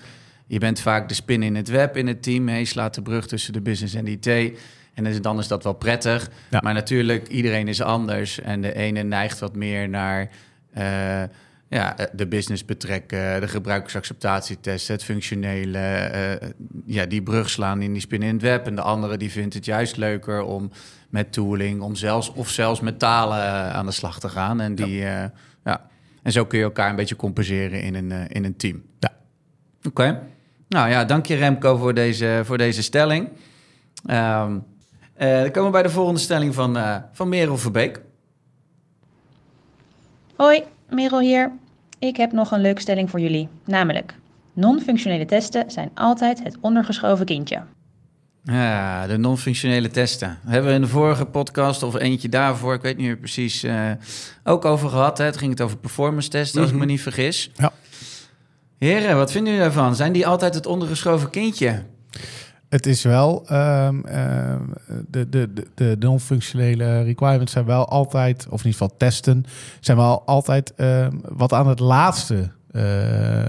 je 0.48 0.58
bent 0.58 0.80
vaak 0.80 1.08
de 1.08 1.14
spin 1.14 1.42
in 1.42 1.56
het 1.56 1.68
web 1.68 1.96
in 1.96 2.06
het 2.06 2.22
team. 2.22 2.48
Je 2.48 2.64
slaat 2.64 2.94
de 2.94 3.02
brug 3.02 3.26
tussen 3.26 3.52
de 3.52 3.60
business 3.60 3.94
en 3.94 4.04
de 4.04 4.10
IT. 4.20 4.58
En 4.94 5.22
dan 5.22 5.38
is 5.38 5.48
dat 5.48 5.64
wel 5.64 5.72
prettig. 5.72 6.30
Ja. 6.50 6.60
Maar 6.62 6.74
natuurlijk, 6.74 7.28
iedereen 7.28 7.68
is 7.68 7.82
anders. 7.82 8.40
En 8.40 8.60
de 8.60 8.74
ene 8.74 9.02
neigt 9.02 9.38
wat 9.38 9.56
meer 9.56 9.88
naar 9.88 10.30
uh, 10.78 11.22
ja, 11.68 11.96
de 12.12 12.26
business 12.26 12.64
betrekken, 12.64 13.40
de 13.40 13.48
gebruikersacceptatietest, 13.48 14.88
het 14.88 15.04
functionele. 15.04 16.10
Uh, 16.42 16.48
ja, 16.86 17.06
die 17.06 17.22
brug 17.22 17.50
slaan 17.50 17.82
in 17.82 17.92
die 17.92 18.00
spin 18.00 18.22
in 18.22 18.32
het 18.32 18.42
web. 18.42 18.66
En 18.66 18.74
de 18.74 18.82
andere 18.82 19.16
die 19.16 19.30
vindt 19.30 19.54
het 19.54 19.64
juist 19.64 19.96
leuker 19.96 20.42
om 20.42 20.70
met 21.08 21.32
tooling, 21.32 21.80
om 21.80 21.94
zelfs 21.94 22.32
of 22.32 22.48
zelfs 22.48 22.80
met 22.80 22.98
talen 22.98 23.72
aan 23.72 23.86
de 23.86 23.92
slag 23.92 24.20
te 24.20 24.28
gaan. 24.28 24.60
En 24.60 24.74
die, 24.74 24.96
ja. 24.96 25.24
Uh, 25.24 25.30
ja. 25.64 25.88
En 26.22 26.32
zo 26.32 26.44
kun 26.44 26.58
je 26.58 26.64
elkaar 26.64 26.90
een 26.90 26.96
beetje 26.96 27.16
compenseren 27.16 27.82
in 27.82 27.94
een, 27.94 28.28
in 28.28 28.44
een 28.44 28.56
team. 28.56 28.82
Ja. 28.98 29.12
Oké. 29.78 29.88
Okay. 29.88 30.18
Nou 30.68 30.90
ja, 30.90 31.04
dank 31.04 31.26
je 31.26 31.34
Remco 31.34 31.76
voor 31.76 31.94
deze, 31.94 32.40
voor 32.44 32.58
deze 32.58 32.82
stelling. 32.82 33.28
Um, 34.10 34.64
uh, 35.18 35.40
dan 35.40 35.50
komen 35.50 35.64
we 35.64 35.70
bij 35.70 35.82
de 35.82 35.90
volgende 35.90 36.20
stelling 36.20 36.54
van, 36.54 36.76
uh, 36.76 36.96
van 37.12 37.28
Merel 37.28 37.58
Verbeek. 37.58 38.00
Hoi, 40.36 40.62
Merel 40.90 41.20
hier. 41.20 41.52
Ik 41.98 42.16
heb 42.16 42.32
nog 42.32 42.50
een 42.50 42.60
leuke 42.60 42.80
stelling 42.80 43.10
voor 43.10 43.20
jullie. 43.20 43.48
Namelijk, 43.64 44.14
non-functionele 44.52 45.24
testen 45.24 45.70
zijn 45.70 45.90
altijd 45.94 46.42
het 46.42 46.56
ondergeschoven 46.60 47.26
kindje. 47.26 47.62
Ja, 48.42 49.06
de 49.06 49.16
non-functionele 49.16 49.88
testen. 49.88 50.38
Hebben 50.44 50.70
we 50.70 50.76
in 50.76 50.82
de 50.82 50.88
vorige 50.88 51.24
podcast 51.24 51.82
of 51.82 51.94
eentje 51.94 52.28
daarvoor, 52.28 52.74
ik 52.74 52.82
weet 52.82 52.96
niet 52.96 53.06
meer 53.06 53.16
precies, 53.16 53.62
eh, 53.62 53.90
ook 54.44 54.64
over 54.64 54.88
gehad. 54.88 55.18
Hè? 55.18 55.24
Het 55.24 55.36
ging 55.36 55.50
het 55.50 55.60
over 55.60 55.76
performance 55.76 56.28
testen, 56.28 56.60
als 56.60 56.70
ik 56.70 56.76
me 56.76 56.84
niet 56.84 57.00
vergis. 57.02 57.50
Ja. 57.54 57.72
Heren, 58.78 59.16
wat 59.16 59.30
vinden 59.30 59.52
jullie 59.52 59.68
daarvan? 59.68 59.94
Zijn 59.94 60.12
die 60.12 60.26
altijd 60.26 60.54
het 60.54 60.66
ondergeschoven 60.66 61.30
kindje? 61.30 61.82
Het 62.68 62.86
is 62.86 63.02
wel, 63.02 63.44
ehm, 63.46 64.00
de, 65.08 65.28
de, 65.28 65.52
de, 65.52 65.66
de 65.74 65.96
non-functionele 65.98 67.02
requirements 67.02 67.52
zijn 67.52 67.64
wel 67.64 67.88
altijd, 67.88 68.46
of 68.50 68.60
in 68.60 68.66
ieder 68.66 68.72
geval 68.72 68.96
testen, 68.96 69.44
zijn 69.80 69.96
wel 69.96 70.22
altijd 70.26 70.74
ehm, 70.74 71.16
wat 71.22 71.52
aan 71.52 71.68
het 71.68 71.78
laatste, 71.78 72.50
eh, 72.70 72.82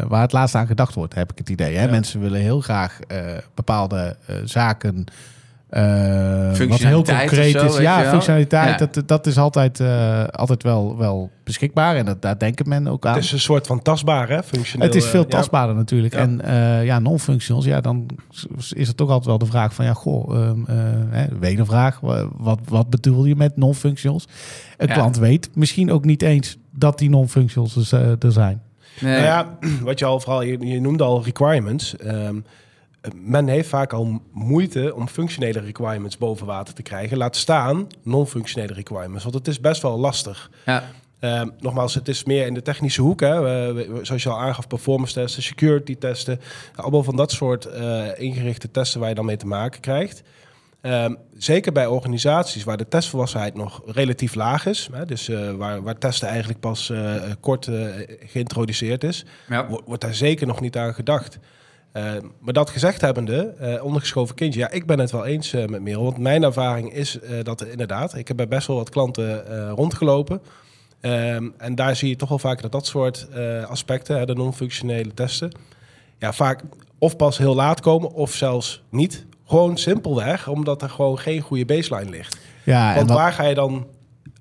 waar 0.08 0.22
het 0.22 0.32
laatste 0.32 0.58
aan 0.58 0.68
gedacht 0.68 0.96
wordt, 0.96 1.16
heb 1.16 1.32
ik 1.32 1.38
het 1.38 1.50
idee. 1.50 1.76
Hè? 1.76 1.90
Mensen 1.90 2.20
willen 2.20 2.42
heel 2.42 2.62
graag 2.62 3.00
eh, 3.00 3.22
bepaalde 3.54 4.18
eh, 4.26 4.36
zaken. 4.44 5.06
Eh, 5.70 5.82
wat 5.84 5.92
heel 5.92 6.54
Functionaliteit 6.54 7.20
concreet 7.30 7.52
zo, 7.52 7.66
is. 7.66 7.78
Ja, 7.78 8.10
functionaliteit, 8.10 8.80
Ja. 8.80 8.88
Dat, 8.92 9.08
dat 9.08 9.28
is 9.28 9.38
altijd, 9.38 9.80
eh, 9.80 10.24
altijd 10.24 10.64
wel, 10.64 10.98
wel 10.98 11.32
beschikbaar. 11.44 11.96
En 11.96 12.06
dat, 12.06 12.22
daar 12.22 12.38
denken 12.40 12.70
men 12.70 12.88
ook 12.88 13.06
aan. 13.06 13.14
Het 13.14 13.24
is 13.24 13.32
een 13.32 13.40
soort 13.40 13.68
van 13.68 13.82
tastbaar, 13.82 14.30
hè? 14.30 14.44
Functioneel. 14.44 14.88
Het 14.88 14.96
is 14.96 15.06
veel 15.06 15.24
eh, 15.24 15.30
ja. 15.30 15.36
tastbaarder 15.38 15.76
natuurlijk. 15.76 16.14
Ja. 16.14 16.20
En 16.20 16.42
eh, 16.42 16.86
ja, 16.86 17.00
non-functionals, 17.00 17.66
ja, 17.66 17.82
dan 17.82 18.06
is 18.74 18.88
het 18.88 18.98
toch 18.98 19.08
altijd 19.10 19.26
wel 19.28 19.38
de 19.38 19.46
vraag 19.46 19.74
van, 19.74 19.86
ja, 19.86 19.94
goh, 19.94 20.36
ehm, 20.36 20.60
eh, 20.66 20.76
hè, 21.10 21.26
wedervraag, 21.40 22.00
wa- 22.00 22.28
wat, 22.38 22.60
wat 22.68 22.90
bedoel 22.90 23.26
je 23.26 23.36
met 23.36 23.58
non-functionals? 23.58 24.26
Een 24.78 24.88
Ja. 24.88 24.94
klant 24.94 25.18
weet 25.18 25.50
misschien 25.54 25.92
ook 25.92 26.06
niet 26.06 26.22
eens 26.22 26.58
dat 26.72 26.98
die 26.98 27.10
non-functionals 27.10 27.74
dus, 27.74 27.92
er 27.92 28.32
zijn. 28.32 28.62
Nee. 29.00 29.12
Nou 29.14 29.24
ja, 29.26 29.58
wat 29.84 30.00
je 30.00 30.06
al 30.06 30.20
vooral, 30.20 30.42
je, 30.42 30.58
je 30.60 30.82
noemde 30.82 31.04
al 31.04 31.24
requirements. 31.24 31.98
Ehm, 31.98 32.36
men 33.16 33.48
heeft 33.48 33.70
vaak 33.70 33.94
al 33.94 34.22
moeite 34.32 34.96
om 34.96 35.08
functionele 35.08 35.60
requirements 35.60 36.18
boven 36.18 36.46
water 36.46 36.74
te 36.74 36.82
krijgen. 36.82 37.18
Laat 37.18 37.36
staan 37.36 37.88
non-functionele 38.04 38.74
requirements. 38.74 39.24
Want 39.24 39.36
het 39.36 39.48
is 39.48 39.60
best 39.60 39.82
wel 39.82 40.00
lastig. 40.00 40.52
Ja. 40.66 40.84
Ehm, 41.20 41.50
nogmaals, 41.60 41.94
het 41.94 42.08
is 42.08 42.24
meer 42.24 42.46
in 42.46 42.54
de 42.54 42.62
technische 42.62 43.02
hoek. 43.02 43.20
Hè. 43.20 43.36
Zoals 44.06 44.24
je 44.24 44.30
al 44.30 44.40
aangaf, 44.40 44.68
performance 44.68 45.14
testen, 45.14 45.44
security 45.44 45.96
testen. 45.98 46.40
Allemaal 46.76 47.04
van 47.04 47.16
dat 47.16 47.32
soort 47.32 47.66
eh, 47.66 48.06
ingerichte 48.16 48.72
testen 48.72 49.00
waar 49.00 49.10
je 49.10 49.16
dan 49.16 49.26
mee 49.26 49.38
te 49.38 49.48
maken 49.48 49.80
krijgt. 49.82 50.22
Ehm, 50.82 51.14
zeker 51.38 51.72
bij 51.72 51.86
organisaties 51.88 52.64
waar 52.64 52.78
de 52.78 52.88
testvolwassenheid 52.88 53.56
nog 53.56 53.82
relatief 53.86 54.36
laag 54.36 54.66
is. 54.66 54.90
Hè, 54.92 55.06
dus 55.06 55.30
eh, 55.30 55.52
waar, 55.52 55.82
waar 55.82 55.98
testen 55.98 56.28
eigenlijk 56.28 56.60
pas 56.60 56.90
eh, 56.90 57.14
kort 57.40 57.70
geïntroduceerd 58.26 59.04
is. 59.04 59.26
Ja. 59.50 59.68
Wo- 59.68 59.82
wordt 59.86 60.02
daar 60.02 60.14
zeker 60.14 60.48
nog 60.48 60.62
niet 60.62 60.78
aan 60.78 60.94
gedacht. 60.94 61.40
Eh, 61.92 62.04
maar 62.40 62.54
dat 62.54 62.70
gezegd 62.70 63.02
hebbende, 63.02 63.54
eh 63.60 63.84
ondergeschoven 63.84 64.36
kindje, 64.36 64.60
ja, 64.60 64.72
ik 64.72 64.86
ben 64.86 65.00
het 65.00 65.12
wel 65.12 65.26
eens 65.26 65.54
eh, 65.54 65.66
met 65.66 65.82
Merel. 65.82 66.04
Want 66.04 66.18
mijn 66.18 66.44
ervaring 66.44 66.94
is 66.94 67.20
eh, 67.20 67.44
dat 67.44 67.62
er 67.62 67.72
inderdaad, 67.72 68.16
ik 68.16 68.28
heb 68.28 68.38
bij 68.38 68.48
best 68.48 68.68
wel 68.68 68.76
wat 68.76 68.90
klanten 68.90 69.46
rondgelopen. 69.76 70.42
Ehm, 71.02 71.48
en 71.58 71.76
daar 71.76 71.96
zie 71.96 72.10
je 72.10 72.16
toch 72.16 72.30
wel 72.30 72.40
vaak 72.40 72.62
dat 72.62 72.72
dat 72.72 72.86
soort 72.86 73.28
aspecten, 73.68 74.18
hè, 74.18 74.26
de 74.26 74.34
non-functionele 74.34 75.14
testen, 75.14 75.52
ja, 76.20 76.34
vaak 76.34 76.62
of 76.98 77.16
pas 77.16 77.38
heel 77.38 77.56
laat 77.56 77.80
komen 77.80 78.12
of 78.14 78.32
zelfs 78.34 78.82
niet. 78.90 79.26
Gewoon 79.46 79.78
simpelweg, 79.78 80.48
omdat 80.48 80.82
er 80.82 80.90
gewoon 80.90 81.20
geen 81.20 81.42
goede 81.42 81.66
baseline 81.66 82.10
ligt. 82.10 82.38
Ja, 82.64 82.90
en 82.90 82.96
Want 82.96 83.08
wat- 83.10 83.18
waar 83.18 83.34
ga 83.34 83.44
je 83.44 83.56
dan 83.56 83.88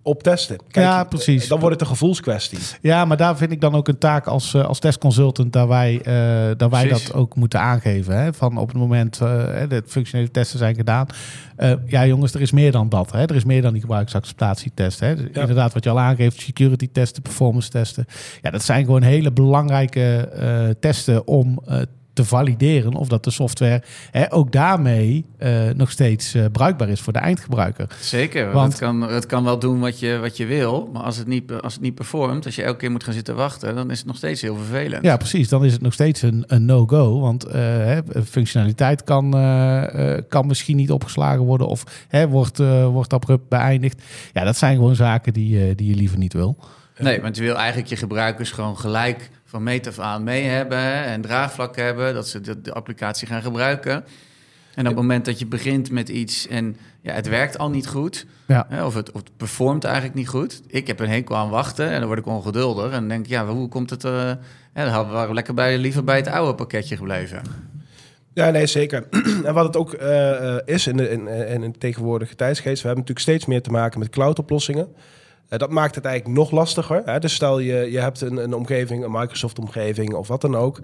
op 0.09 0.23
testen? 0.23 0.57
Ja, 0.69 1.05
precies. 1.05 1.49
Dan 1.49 1.59
wordt 1.59 1.75
het 1.75 1.83
een 1.83 1.95
gevoelskwestie. 1.95 2.59
ja, 2.81 3.05
maar 3.05 3.17
daar 3.17 3.37
vind 3.37 3.53
ik 3.53 3.61
dan 3.61 3.75
ook 3.75 3.89
een 3.89 3.99
taak 3.99 4.27
als, 4.27 4.55
eh, 4.55 4.65
als 4.65 4.79
testconsultant 4.79 5.53
dat 5.53 5.69
wij, 5.69 6.01
eh, 6.03 6.57
dat, 6.57 6.71
wij 6.71 6.89
dat 6.89 7.15
ook 7.15 7.37
moeten 7.37 7.61
aangeven. 7.61 8.19
Hè? 8.19 8.33
Van 8.33 8.57
op 8.57 8.69
het 8.69 8.77
moment 8.77 9.21
uh, 9.23 9.29
de 9.69 9.83
functionele 9.87 10.31
testen 10.31 10.59
zijn 10.59 10.75
gedaan. 10.75 11.07
Uh, 11.59 11.73
ja, 11.87 12.07
jongens, 12.07 12.35
er 12.35 12.41
is 12.41 12.53
meer 12.53 12.73
dan 12.73 12.89
dat. 12.89 13.13
Hè? 13.13 13.23
Er 13.23 13.35
is 13.35 13.45
meer 13.45 13.63
dan 13.63 13.73
die 13.73 13.81
gebruiksacceptatietest. 13.81 15.01
Hè? 15.01 15.09
Ja. 15.09 15.17
Inderdaad, 15.33 15.73
wat 15.73 15.85
je 15.85 15.91
al 15.91 16.01
aangeeft, 16.01 16.41
security 16.41 16.89
testen, 16.93 17.23
performance 17.23 17.71
testen. 17.71 18.05
Ja, 18.43 18.51
dat 18.51 18.63
zijn 18.63 18.85
gewoon 18.85 19.03
hele 19.03 19.33
belangrijke 19.33 20.77
testen 20.81 21.27
om 21.27 21.63
te 22.19 22.25
valideren 22.25 22.95
of 22.95 23.09
dat 23.09 23.25
de 23.25 23.31
software 23.31 23.83
hè, 24.11 24.33
ook 24.33 24.53
daarmee 24.53 25.25
uh, 25.39 25.51
nog 25.75 25.91
steeds 25.91 26.35
uh, 26.35 26.45
bruikbaar 26.53 26.89
is 26.89 27.01
voor 27.01 27.13
de 27.13 27.19
eindgebruiker. 27.19 27.87
Zeker, 28.01 28.53
want 28.53 28.73
het 28.73 28.81
kan, 28.81 29.03
het 29.03 29.27
kan 29.27 29.45
wel 29.45 29.59
doen 29.59 29.81
wat 29.81 29.99
je, 29.99 30.19
wat 30.21 30.37
je 30.37 30.47
wil, 30.47 30.91
maar 30.93 31.03
als 31.03 31.17
het, 31.17 31.27
niet, 31.27 31.53
als 31.53 31.73
het 31.73 31.83
niet 31.83 31.95
performt, 31.95 32.45
als 32.45 32.55
je 32.55 32.63
elke 32.63 32.79
keer 32.79 32.91
moet 32.91 33.05
gaan 33.05 33.15
zitten 33.15 33.37
wachten, 33.37 33.75
dan 33.75 33.91
is 33.91 33.99
het 33.99 34.07
nog 34.07 34.17
steeds 34.17 34.43
heel 34.43 34.57
vervelend. 34.57 35.05
Ja, 35.05 35.17
precies. 35.17 35.49
Dan 35.49 35.65
is 35.65 35.73
het 35.73 35.83
nog 35.83 35.93
steeds 35.93 36.23
een, 36.23 36.45
een 36.47 36.65
no-go, 36.65 37.21
want 37.21 37.43
hè, 37.51 38.01
functionaliteit 38.25 39.05
kan, 39.05 39.31
kan 40.29 40.47
misschien 40.47 40.77
niet 40.77 40.91
opgeslagen 40.91 41.45
worden 41.45 41.67
of 41.67 42.07
hè, 42.09 42.29
wordt, 42.29 42.59
wordt 42.85 43.13
abrupt 43.13 43.49
beëindigd. 43.49 44.03
Ja, 44.33 44.45
dat 44.45 44.57
zijn 44.57 44.77
gewoon 44.77 44.97
zaken 44.97 45.33
die, 45.33 45.75
die 45.75 45.89
je 45.89 45.97
liever 45.97 46.19
niet 46.19 46.33
wil. 46.33 46.57
Nee, 46.99 47.21
want 47.21 47.37
je 47.37 47.43
wil 47.43 47.57
eigenlijk 47.57 47.89
je 47.89 47.97
gebruikers 47.97 48.51
gewoon 48.51 48.79
gelijk 48.79 49.31
van 49.45 49.63
meet 49.63 49.87
af 49.87 49.99
aan 49.99 50.25
mee 50.25 50.45
hebben 50.45 50.79
hè, 50.79 51.03
en 51.03 51.21
draagvlak 51.21 51.77
hebben, 51.77 52.15
dat 52.15 52.29
ze 52.29 52.41
de, 52.41 52.61
de, 52.61 52.73
applicatie 52.73 53.27
gaan 53.27 53.43
gebruiken. 53.43 54.05
En 54.75 54.85
op 54.85 54.93
het 54.93 54.97
moment 54.97 55.25
dat 55.25 55.39
je 55.39 55.47
begint 55.47 55.91
met 55.91 56.09
iets 56.09 56.47
en 56.47 56.77
ja, 57.01 57.13
het 57.13 57.29
werkt 57.29 57.59
al 57.59 57.71
niet 57.71 57.87
goed, 57.87 58.27
ja. 58.47 58.67
hè, 58.69 58.85
of, 58.85 58.95
het, 58.95 59.11
of 59.13 59.21
het 59.21 59.37
performt 59.37 59.85
eigenlijk 59.85 60.15
niet 60.15 60.29
goed. 60.29 60.63
Ik 60.67 60.87
heb 60.87 61.01
een 61.01 61.09
hekel 61.09 61.37
aan 61.37 61.51
wachten 61.51 61.89
en 61.91 61.99
dan 61.99 62.07
word 62.07 62.19
ik 62.19 62.27
ongeduldig 62.27 62.93
en 62.93 63.09
denk 63.09 63.27
ja, 63.27 63.47
hoe 63.47 63.69
komt 63.69 63.91
het? 63.91 64.05
Uh, 64.05 64.13
ja, 64.13 64.85
dan 64.85 64.89
hadden 64.89 65.29
we 65.29 65.35
lekker 65.35 65.55
bij, 65.55 65.79
liever 65.79 66.05
bij 66.05 66.17
het 66.17 66.29
oude 66.29 66.55
pakketje 66.55 66.97
gebleven. 66.97 67.43
Ja, 68.33 68.51
nee, 68.51 68.67
zeker. 68.67 69.07
en 69.45 69.55
wat 69.55 69.67
het 69.67 69.77
ook 69.77 69.95
uh, 69.95 70.57
is 70.65 70.87
in 70.87 70.97
de, 70.97 71.11
in, 71.11 71.29
in 71.29 71.61
de 71.61 71.79
tegenwoordige 71.79 72.35
tijdsgeest, 72.35 72.83
we 72.83 72.89
hebben 72.89 73.05
natuurlijk 73.07 73.27
steeds 73.27 73.47
meer 73.47 73.63
te 73.63 73.71
maken 73.71 73.99
met 73.99 74.09
cloud-oplossingen. 74.09 74.89
Uh, 75.51 75.59
dat 75.59 75.71
maakt 75.71 75.95
het 75.95 76.05
eigenlijk 76.05 76.39
nog 76.39 76.51
lastiger. 76.51 77.03
Hè? 77.05 77.19
Dus 77.19 77.35
stel 77.35 77.59
je, 77.59 77.91
je 77.91 78.01
hebt 78.01 78.21
een, 78.21 78.37
een 78.37 78.55
omgeving, 78.55 79.05
een 79.05 79.11
Microsoft-omgeving 79.11 80.15
of 80.15 80.29
wat 80.29 80.41
dan 80.41 80.57
ook. 80.57 80.81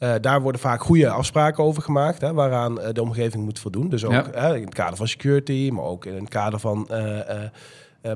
Uh, 0.00 0.14
daar 0.20 0.40
worden 0.40 0.60
vaak 0.60 0.82
goede 0.82 1.08
afspraken 1.08 1.64
over 1.64 1.82
gemaakt, 1.82 2.20
hè, 2.20 2.32
waaraan 2.32 2.80
uh, 2.80 2.86
de 2.92 3.02
omgeving 3.02 3.44
moet 3.44 3.58
voldoen. 3.58 3.88
Dus 3.88 4.04
ook 4.04 4.12
ja. 4.12 4.54
in 4.54 4.64
het 4.64 4.74
kader 4.74 4.96
van 4.96 5.08
security, 5.08 5.70
maar 5.72 5.84
ook 5.84 6.04
in 6.04 6.14
het 6.14 6.28
kader 6.28 6.58
van 6.58 6.88
uh, 6.90 7.18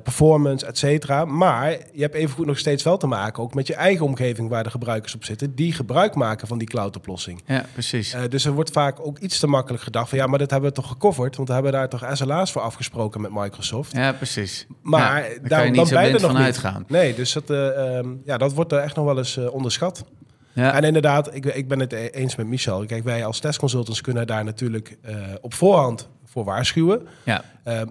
performance, 0.02 0.66
et 0.66 0.78
cetera. 0.78 1.24
Maar 1.24 1.70
je 1.70 2.02
hebt 2.02 2.14
evengoed 2.14 2.46
nog 2.46 2.58
steeds 2.58 2.82
wel 2.82 2.96
te 2.96 3.06
maken 3.06 3.42
ook 3.42 3.54
met 3.54 3.66
je 3.66 3.74
eigen 3.74 4.04
omgeving 4.04 4.48
waar 4.48 4.62
de 4.62 4.70
gebruikers 4.70 5.14
op 5.14 5.24
zitten, 5.24 5.54
die 5.54 5.72
gebruik 5.72 6.14
maken 6.14 6.48
van 6.48 6.58
die 6.58 6.68
cloud-oplossing. 6.68 7.42
Ja, 7.46 7.64
precies. 7.72 8.16
dus 8.28 8.44
er 8.44 8.52
wordt 8.52 8.70
vaak 8.70 9.06
ook 9.06 9.18
iets 9.18 9.38
te 9.38 9.46
makkelijk 9.46 9.82
gedacht 9.82 10.08
van 10.08 10.18
ja, 10.18 10.26
maar 10.26 10.38
dat 10.38 10.50
hebben 10.50 10.68
we 10.68 10.74
toch 10.74 10.88
gecoverd, 10.88 11.36
want 11.36 11.48
we 11.48 11.54
hebben 11.54 11.72
daar 11.72 11.88
toch 11.88 12.06
SLA's 12.12 12.52
voor 12.52 12.62
afgesproken 12.62 13.20
met 13.20 13.30
Microsoft. 13.32 13.92
Ja, 13.92 14.12
precies. 14.12 14.66
Maar 14.82 15.22
ja, 15.22 15.28
daar, 15.28 15.48
kan 15.48 15.58
je 15.58 15.66
niet 15.66 15.76
dan 15.76 15.86
zo 15.86 15.98
blind 15.98 16.20
van 16.20 16.36
uitgaan. 16.36 16.84
Nee, 16.88 17.14
dus 17.14 17.32
dat, 17.32 17.50
uh, 17.50 17.96
um, 17.96 18.22
ja, 18.24 18.38
dat 18.38 18.52
wordt 18.52 18.72
er 18.72 18.78
echt 18.78 18.96
nog 18.96 19.04
wel 19.04 19.18
eens 19.18 19.36
onderschat. 19.36 20.04
Ja. 20.52 20.74
En 20.74 20.84
inderdaad, 20.84 21.34
ik, 21.34 21.44
ik 21.44 21.68
ben 21.68 21.80
het 21.80 21.92
e-, 21.92 22.06
eens 22.06 22.36
met 22.36 22.46
Michel. 22.46 22.86
Kijk, 22.86 23.04
wij 23.04 23.24
als 23.24 23.40
testconsultants 23.40 24.00
kunnen 24.00 24.26
daar 24.26 24.44
natuurlijk 24.44 24.98
op 25.40 25.54
voorhand 25.54 26.08
voor 26.24 26.44
waarschuwen. 26.44 27.06
Ja. 27.24 27.44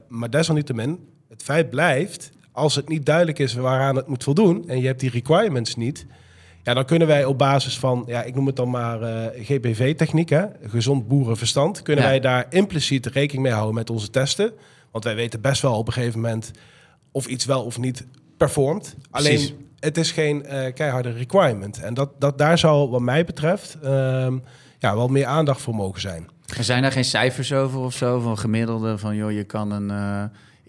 Maar 0.08 0.30
desalniettemin, 0.30 0.99
het 1.32 1.44
feit 1.44 1.70
blijft, 1.70 2.32
als 2.52 2.76
het 2.76 2.89
niet 2.89 3.06
duidelijk 3.06 3.39
is 3.39 3.54
waaraan 3.54 3.96
het 3.96 4.08
moet 4.08 4.24
voldoen 4.24 4.70
en 4.70 4.82
je 4.82 4.88
hebt 4.88 5.00
die 5.00 5.10
requirements 5.10 5.76
niet, 5.76 6.06
ja, 6.63 6.74
dan 6.74 6.86
kunnen 6.86 7.08
wij 7.08 7.26
op 7.26 7.38
basis 7.38 7.80
van, 7.80 8.04
ja, 8.08 8.24
ik 8.24 8.36
noem 8.36 8.46
het 8.46 8.56
dan 8.56 8.70
maar 8.70 9.02
uh, 9.02 9.26
GBV-techniek, 9.46 10.30
hè, 10.30 10.46
gezond 10.63 11.08
boerenverstand, 11.08 11.82
kunnen 11.82 12.04
ja. 12.04 12.10
wij 12.10 12.20
daar 12.20 12.46
impliciet 12.50 13.06
rekening 13.06 13.44
mee 13.44 13.54
houden 13.54 13.76
met 13.76 13.89
onze 13.89 14.10
testen. 14.10 14.52
Want 14.91 15.04
wij 15.04 15.15
weten 15.15 15.41
best 15.41 15.62
wel 15.62 15.78
op 15.78 15.88
een 15.88 15.94
gegeven 15.94 16.20
moment 16.20 16.52
of 17.12 17.26
iets 17.26 17.46
wel 17.46 17.63
of 17.63 17.78
niet 17.78 18.06
performt. 18.38 18.96
Alleen 19.12 19.70
het 19.80 19.98
is 19.98 20.12
geen 20.12 20.46
uh, 20.46 20.74
keiharde 20.74 21.12
requirement. 21.12 21.80
En 21.80 21.94
dat, 21.94 22.10
dat 22.20 22.38
daar 22.38 22.58
zal, 22.58 22.89
wat 22.89 23.02
mij 23.02 23.26
betreft, 23.26 23.78
uh, 23.84 24.28
ja, 24.80 24.96
wel 24.96 25.08
meer 25.08 25.26
aandacht 25.26 25.62
voor 25.62 25.76
mogen 25.76 26.02
zijn. 26.02 26.30
Er 26.58 26.63
zijn 26.63 26.82
daar 26.82 26.91
geen 26.91 27.06
cijfers 27.06 27.54
over 27.54 27.80
of 27.80 27.94
zo, 27.94 28.20
van 28.20 28.38
gemiddelde, 28.38 28.98
van 28.98 29.15
joh, 29.15 29.32
je 29.32 29.44
kan 29.44 29.72
een 29.72 29.89
uh, 29.89 30.24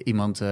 iemand 0.06 0.42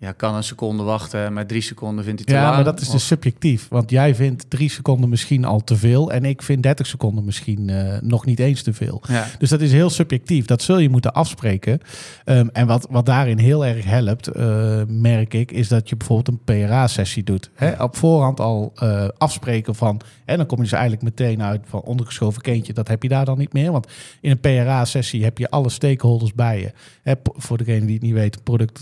ja, 0.00 0.12
kan 0.12 0.34
een 0.34 0.44
seconde 0.44 0.82
wachten, 0.82 1.32
maar 1.32 1.46
drie 1.46 1.60
seconden 1.60 2.04
vindt 2.04 2.18
hij 2.18 2.28
te 2.28 2.34
ja, 2.34 2.42
lang. 2.42 2.54
maar 2.54 2.64
dat 2.64 2.80
is 2.80 2.86
of... 2.86 2.92
dus 2.92 3.06
subjectief. 3.06 3.68
Want 3.68 3.90
jij 3.90 4.14
vindt 4.14 4.50
drie 4.50 4.70
seconden 4.70 5.08
misschien 5.08 5.44
al 5.44 5.64
te 5.64 5.76
veel. 5.76 6.12
En 6.12 6.24
ik 6.24 6.42
vind 6.42 6.62
30 6.62 6.86
seconden 6.86 7.24
misschien 7.24 7.68
uh, 7.68 7.96
nog 8.00 8.26
niet 8.26 8.38
eens 8.38 8.62
te 8.62 8.72
veel. 8.72 9.02
Ja. 9.08 9.26
Dus 9.38 9.48
dat 9.50 9.60
is 9.60 9.72
heel 9.72 9.90
subjectief. 9.90 10.44
Dat 10.44 10.62
zul 10.62 10.78
je 10.78 10.88
moeten 10.88 11.12
afspreken. 11.12 11.80
Um, 12.24 12.50
en 12.52 12.66
wat, 12.66 12.86
wat 12.90 13.06
daarin 13.06 13.38
heel 13.38 13.66
erg 13.66 13.84
helpt, 13.84 14.36
uh, 14.36 14.82
merk 14.88 15.34
ik, 15.34 15.52
is 15.52 15.68
dat 15.68 15.88
je 15.88 15.96
bijvoorbeeld 15.96 16.28
een 16.28 16.44
PRA-sessie 16.44 17.22
doet. 17.22 17.50
Hè? 17.54 17.82
Op 17.82 17.96
voorhand 17.96 18.40
al 18.40 18.72
uh, 18.82 19.08
afspreken 19.18 19.74
van. 19.74 20.00
En 20.24 20.36
dan 20.36 20.46
kom 20.46 20.56
je 20.56 20.62
dus 20.62 20.72
eigenlijk 20.72 21.02
meteen 21.02 21.42
uit 21.42 21.60
van 21.66 21.80
ondergeschoven 21.80 22.42
kindje. 22.42 22.72
Dat 22.72 22.88
heb 22.88 23.02
je 23.02 23.08
daar 23.08 23.24
dan 23.24 23.38
niet 23.38 23.52
meer. 23.52 23.72
Want 23.72 23.86
in 24.20 24.30
een 24.30 24.40
PRA-sessie 24.40 25.24
heb 25.24 25.38
je 25.38 25.50
alle 25.50 25.70
stakeholders 25.70 26.34
bij 26.34 26.60
je. 26.60 26.72
Hè? 27.02 27.14
Voor 27.22 27.58
degene 27.58 27.84
die 27.86 27.94
het 27.94 28.02
niet 28.02 28.12
weet, 28.12 28.44
product. 28.44 28.80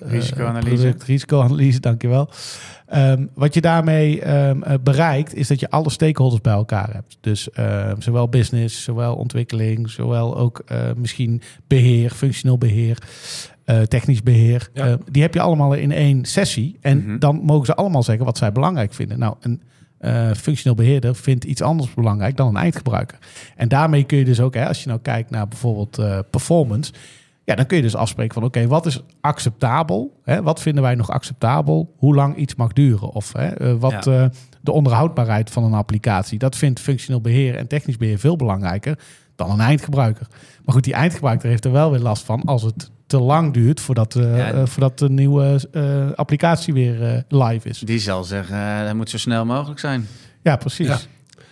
Risico 0.00 0.43
Productrisicoanalyse, 0.52 1.80
dankjewel. 1.80 2.28
Ehm 2.86 3.26
wat 3.34 3.54
je 3.54 3.60
daarmee 3.60 4.20
ehm, 4.20 4.62
eh, 4.62 4.74
bereikt, 4.82 5.34
is 5.34 5.48
dat 5.48 5.60
je 5.60 5.70
alle 5.70 5.90
stakeholders 5.90 6.40
bij 6.42 6.52
elkaar 6.52 6.92
hebt. 6.92 7.16
Dus 7.20 7.50
ehm, 7.50 8.00
zowel 8.00 8.28
business, 8.28 8.82
zowel 8.82 9.14
ontwikkeling, 9.14 9.90
zowel 9.90 10.36
ook 10.36 10.62
eh, 10.66 10.78
misschien 10.96 11.42
beheer, 11.66 12.10
functioneel 12.10 12.58
beheer, 12.58 12.98
eh, 13.64 13.80
technisch 13.80 14.22
beheer. 14.22 14.68
Ja. 14.72 14.86
Eh, 14.86 14.94
die 15.10 15.22
heb 15.22 15.34
je 15.34 15.40
allemaal 15.40 15.74
in 15.74 15.92
één 15.92 16.24
sessie. 16.24 16.78
En 16.80 16.98
Mhm. 17.06 17.18
dan 17.18 17.40
mogen 17.42 17.66
ze 17.66 17.74
allemaal 17.74 18.02
zeggen 18.02 18.24
wat 18.24 18.38
zij 18.38 18.52
belangrijk 18.52 18.94
vinden. 18.94 19.18
Nou, 19.18 19.34
een 19.40 19.60
functioneel 20.36 20.76
beheerder 20.76 21.14
vindt 21.16 21.44
iets 21.44 21.62
anders 21.62 21.94
belangrijk 21.94 22.36
dan 22.36 22.48
een 22.48 22.56
eindgebruiker. 22.62 23.18
En 23.56 23.68
daarmee 23.68 24.04
kun 24.04 24.18
je 24.18 24.24
dus 24.24 24.40
ook, 24.40 24.54
hè, 24.54 24.68
als 24.68 24.82
je 24.82 24.88
nou 24.88 25.00
kijkt 25.00 25.30
naar 25.30 25.48
bijvoorbeeld 25.48 26.02
performance, 26.30 26.92
ja, 27.44 27.54
dan 27.54 27.66
kun 27.66 27.76
je 27.76 27.82
dus 27.82 27.96
afspreken 27.96 28.34
van 28.34 28.44
oké, 28.44 28.66
wat 28.66 28.86
is 28.86 29.00
acceptabel? 29.20 30.20
Hè? 30.22 30.42
Wat 30.42 30.60
vinden 30.60 30.82
wij 30.82 30.94
nog 30.94 31.10
acceptabel? 31.10 31.94
Hoe 31.96 32.14
lang 32.14 32.36
iets 32.36 32.54
mag 32.54 32.72
duren? 32.72 33.08
Of 33.10 33.32
hè, 33.32 33.46
eh, 33.46 33.74
wat 33.78 34.04
Ja. 34.04 34.22
eh, 34.22 34.28
de 34.60 34.72
onderhoudbaarheid 34.72 35.50
van 35.50 35.64
een 35.64 35.74
applicatie. 35.74 36.38
Dat 36.38 36.56
vindt 36.56 36.80
functioneel 36.80 37.20
beheer 37.20 37.54
en 37.56 37.66
technisch 37.66 37.96
beheer 37.96 38.18
veel 38.18 38.36
belangrijker 38.36 38.98
dan 39.36 39.50
een 39.50 39.60
eindgebruiker. 39.60 40.26
Maar 40.64 40.74
goed, 40.74 40.84
die 40.84 40.94
eindgebruiker 40.94 41.48
heeft 41.48 41.64
er 41.64 41.72
wel 41.72 41.90
weer 41.90 42.00
last 42.00 42.24
van 42.24 42.42
als 42.42 42.62
het 42.62 42.90
te 43.06 43.20
lang 43.20 43.52
duurt 43.52 43.80
voordat, 43.80 44.14
eh, 44.14 44.36
Ja. 44.38 44.66
voordat 44.66 44.98
de 44.98 45.10
nieuwe 45.10 45.68
eh, 45.72 46.10
applicatie 46.14 46.72
weer 46.72 47.02
eh, 47.14 47.20
live 47.28 47.68
is. 47.68 47.78
Die 47.78 47.98
zal 47.98 48.24
zeggen, 48.24 48.84
dat 48.84 48.94
moet 48.94 49.10
zo 49.10 49.18
snel 49.18 49.44
mogelijk 49.44 49.80
zijn. 49.80 50.06
Ja, 50.42 50.56
precies. 50.56 50.86
Ja. 50.86 50.98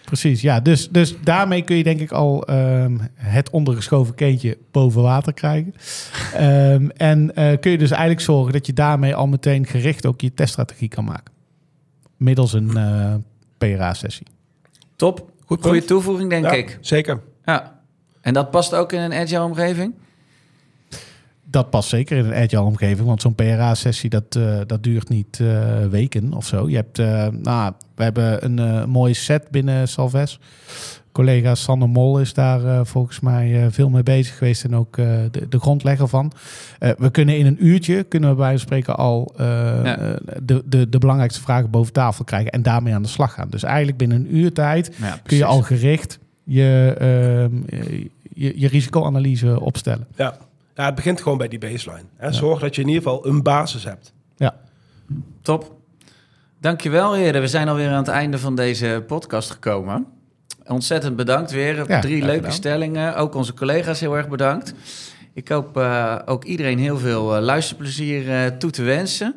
Precies, 0.05 0.41
ja. 0.41 0.61
Dus, 0.61 0.89
dus 0.89 1.15
daarmee 1.23 1.63
kun 1.63 1.77
je 1.77 1.83
denk 1.83 2.01
ik 2.01 2.13
al 2.13 2.47
ehm, 2.47 2.99
het 3.15 3.51
ondergeschoven 3.51 4.15
kindje 4.15 4.59
boven 4.71 5.03
water 5.03 5.33
krijgen. 5.33 5.75
Ehm, 6.35 6.89
en 6.89 7.35
eh, 7.35 7.59
kun 7.61 7.71
je 7.71 7.79
dus 7.79 7.91
eigenlijk 7.91 8.21
zorgen 8.21 8.53
dat 8.53 8.67
je 8.67 8.73
daarmee 8.73 9.15
al 9.15 9.27
meteen 9.27 9.67
gericht 9.67 10.07
ook 10.07 10.21
je 10.21 10.35
teststrategie 10.35 10.89
kan 10.89 11.05
maken. 11.05 11.33
Middels 12.17 12.53
een 12.53 12.77
eh, 12.77 13.15
PRA-sessie. 13.59 14.27
Top. 14.97 15.31
Goed 15.45 15.63
Goede 15.63 15.85
toevoeging, 15.85 16.31
denk 16.31 16.45
Ja, 16.45 16.53
ik. 16.53 16.79
Zeker. 16.81 17.21
Ja. 17.45 17.81
En 18.21 18.35
dat 18.35 18.51
past 18.51 18.75
ook 18.75 18.93
in 18.93 19.01
een 19.01 19.13
agile 19.13 19.43
omgeving? 19.43 19.95
Dat 21.53 21.71
past 21.71 21.89
zeker 21.89 22.17
in 22.17 22.25
een 22.25 22.35
agile 22.35 22.63
omgeving, 22.63 23.07
want 23.07 23.21
zo'n 23.21 23.35
PRA-sessie 23.35 24.11
dat, 24.11 24.37
eh, 24.37 24.59
dat 24.67 24.83
duurt 24.83 25.09
niet 25.09 25.41
eh, 25.41 25.87
weken 25.91 26.33
of 26.33 26.47
zo. 26.47 26.69
Je 26.69 26.77
hebt, 26.77 26.99
eh, 26.99 27.27
nou, 27.43 27.73
we 27.95 28.03
hebben 28.03 28.45
een 28.45 28.89
mooie 28.91 29.15
set 29.15 29.51
binnen 29.51 29.89
Salves. 29.89 30.39
Collega 31.13 31.55
Sander 31.55 31.89
Mol 31.89 32.21
is 32.21 32.35
daar 32.35 32.87
volgens 32.87 33.21
mij 33.21 33.71
veel 33.71 33.89
mee 33.89 34.03
bezig 34.03 34.39
geweest 34.39 34.65
en 34.65 34.77
ook 34.77 34.97
de, 34.97 35.47
de 35.49 35.59
grondlegger 35.59 36.09
van. 36.09 36.33
We 36.79 37.11
kunnen 37.11 37.39
in 37.39 37.47
een 37.47 37.67
uurtje, 37.67 38.03
kunnen 38.03 38.29
we 38.31 38.35
bij 38.37 38.45
wijze 38.45 38.67
van 38.67 38.67
spreken 38.67 38.97
al 38.97 39.33
Ja. 39.37 40.19
de, 40.43 40.63
de, 40.65 40.89
de 40.89 40.99
belangrijkste 40.99 41.41
vragen 41.41 41.71
boven 41.71 41.93
tafel 41.93 42.25
krijgen 42.25 42.51
en 42.51 42.63
daarmee 42.63 42.95
aan 42.95 43.03
de 43.03 43.09
slag 43.09 43.33
gaan. 43.33 43.49
Dus 43.51 43.63
eigenlijk 43.63 43.97
binnen 43.97 44.19
een 44.19 44.37
uur 44.37 44.53
tijd 44.53 44.97
Ja, 45.01 45.19
kun 45.23 45.37
je 45.37 45.45
al 45.45 45.63
gericht 45.63 46.19
je, 46.45 46.95
ehm, 46.99 47.57
je, 48.35 48.61
je 48.61 48.69
risicoanalyse 48.69 49.61
opstellen. 49.61 50.07
Ja. 50.17 50.37
Ja, 50.75 50.85
het 50.85 50.95
begint 50.95 51.21
gewoon 51.21 51.39
bij 51.39 51.49
die 51.49 51.59
baseline. 51.59 52.05
Hè. 52.17 52.33
Zorg 52.33 52.61
dat 52.61 52.75
je 52.75 52.83
in 52.83 52.89
ieder 52.89 53.03
geval 53.03 53.27
een 53.27 53.43
basis 53.43 53.85
hebt. 53.85 54.13
Ja. 54.37 54.55
Top. 55.43 55.77
Dankjewel, 56.61 57.15
heren. 57.15 57.41
We 57.41 57.49
zijn 57.49 57.69
alweer 57.69 57.89
aan 57.89 57.97
het 57.97 58.09
einde 58.09 58.39
van 58.39 58.55
deze 58.57 59.05
podcast 59.07 59.51
gekomen. 59.51 60.07
Ontzettend 60.67 61.17
bedankt 61.17 61.51
weer. 61.51 61.89
Ja, 61.89 62.01
Drie 62.01 62.23
leuke 62.23 62.35
gedaan. 62.37 62.53
stellingen. 62.53 63.17
Ook 63.17 63.35
onze 63.35 63.55
collega's 63.55 64.01
heel 64.01 64.17
erg 64.17 64.29
bedankt. 64.29 64.75
Ik 65.35 65.49
hoop 65.49 65.77
eh, 65.77 66.19
ook 66.25 66.45
iedereen 66.45 66.79
heel 66.79 66.99
veel 66.99 67.37
eh, 67.37 67.43
luisterplezier 67.43 68.31
eh, 68.31 68.47
toe 68.47 68.71
te 68.71 68.83
wensen. 68.83 69.37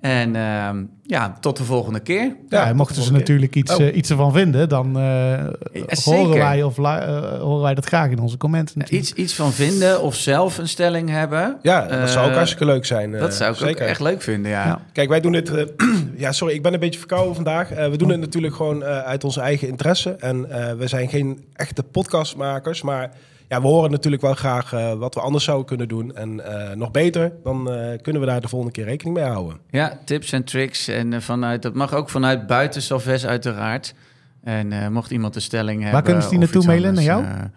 En 0.00 0.36
ehm, 0.36 0.84
ja, 1.06 1.36
tot 1.40 1.56
de 1.56 1.64
volgende 1.64 2.00
keer. 2.00 2.36
Ja, 2.48 2.66
en 2.66 2.76
mochten 2.76 3.02
ze 3.02 3.12
natuurlijk 3.12 3.54
iets, 3.54 3.74
Oh. 3.74 3.80
eh, 3.86 3.96
iets 3.96 4.10
ervan 4.10 4.32
vinden, 4.32 4.68
dan 4.68 4.98
eh, 4.98 5.44
zeker. 5.88 6.02
horen, 6.04 6.38
wij 6.38 6.62
of 6.62 6.78
eh, 6.78 7.40
horen 7.40 7.62
wij 7.62 7.74
dat 7.74 7.84
graag 7.84 8.10
in 8.10 8.18
onze 8.18 8.36
comments. 8.36 8.74
natuurlijk. 8.74 9.02
Iets, 9.08 9.12
iets 9.18 9.34
van 9.34 9.52
vinden 9.52 10.02
of 10.02 10.14
zelf 10.14 10.58
een 10.58 10.68
stelling 10.68 11.08
hebben. 11.10 11.58
Ja, 11.62 11.86
dat 11.86 12.10
zou 12.10 12.24
ook 12.24 12.30
Eh, 12.30 12.36
hartstikke 12.36 12.64
leuk 12.66 12.84
zijn. 12.86 13.14
eh, 13.14 13.20
Dat 13.20 13.34
zou 13.34 13.50
ik 13.52 13.56
zeker. 13.58 13.82
ook 13.82 13.88
echt 13.88 14.00
leuk 14.00 14.22
vinden, 14.22 14.50
ja. 14.50 14.64
Ja. 14.66 14.80
Kijk, 14.92 15.08
wij 15.08 15.20
doen 15.20 15.32
dit. 15.32 15.50
eh, 15.54 15.64
ja, 16.16 16.32
sorry, 16.32 16.54
ik 16.54 16.62
ben 16.62 16.72
een 16.74 16.80
beetje 16.80 16.98
verkouden 16.98 17.34
vandaag. 17.34 17.70
Eh, 17.70 17.88
we 17.88 17.96
doen 17.96 18.08
het 18.10 18.20
natuurlijk 18.20 18.54
gewoon 18.54 18.82
eh, 18.82 18.98
uit 18.98 19.24
onze 19.24 19.40
eigen 19.40 19.68
interesse. 19.68 20.10
En 20.10 20.50
eh, 20.50 20.72
we 20.72 20.86
zijn 20.86 21.08
geen 21.08 21.44
echte 21.54 21.82
podcastmakers. 21.82 22.82
Maar 22.82 23.10
ja, 23.48 23.60
we 23.60 23.66
horen 23.66 23.90
natuurlijk 23.90 24.22
wel 24.22 24.34
graag 24.34 24.72
eh, 24.72 24.92
wat 24.92 25.14
we 25.14 25.20
anders 25.20 25.44
zouden 25.44 25.66
kunnen 25.66 25.88
doen. 25.88 26.16
En 26.16 26.44
eh, 26.70 26.76
nog 26.76 26.90
beter, 26.90 27.32
dan 27.42 27.70
eh, 27.70 27.98
kunnen 28.02 28.20
we 28.22 28.28
daar 28.28 28.40
de 28.40 28.48
volgende 28.48 28.74
keer 28.74 28.84
rekening 28.84 29.16
mee 29.16 29.24
houden. 29.26 29.56
Ja, 29.70 29.98
tips 30.04 30.32
en 30.32 30.44
tricks. 30.44 30.88
En 30.94 31.12
eh, 31.12 31.20
vanuit, 31.20 31.62
dat 31.62 31.74
mag 31.74 31.94
ook 31.94 32.08
vanuit 32.08 32.46
buiten 32.46 32.82
Salves 32.82 33.26
uiteraard. 33.26 33.94
En 34.42 34.72
eh, 34.72 34.88
mocht 34.88 35.10
iemand 35.10 35.34
een 35.34 35.42
stelling 35.42 35.82
hebben... 35.82 36.02
kunnen 36.02 36.22
ze 36.22 36.28
die 36.28 36.38
naartoe 36.38 36.64
mailen, 36.64 36.88
anders, 36.88 37.06
naar 37.06 37.50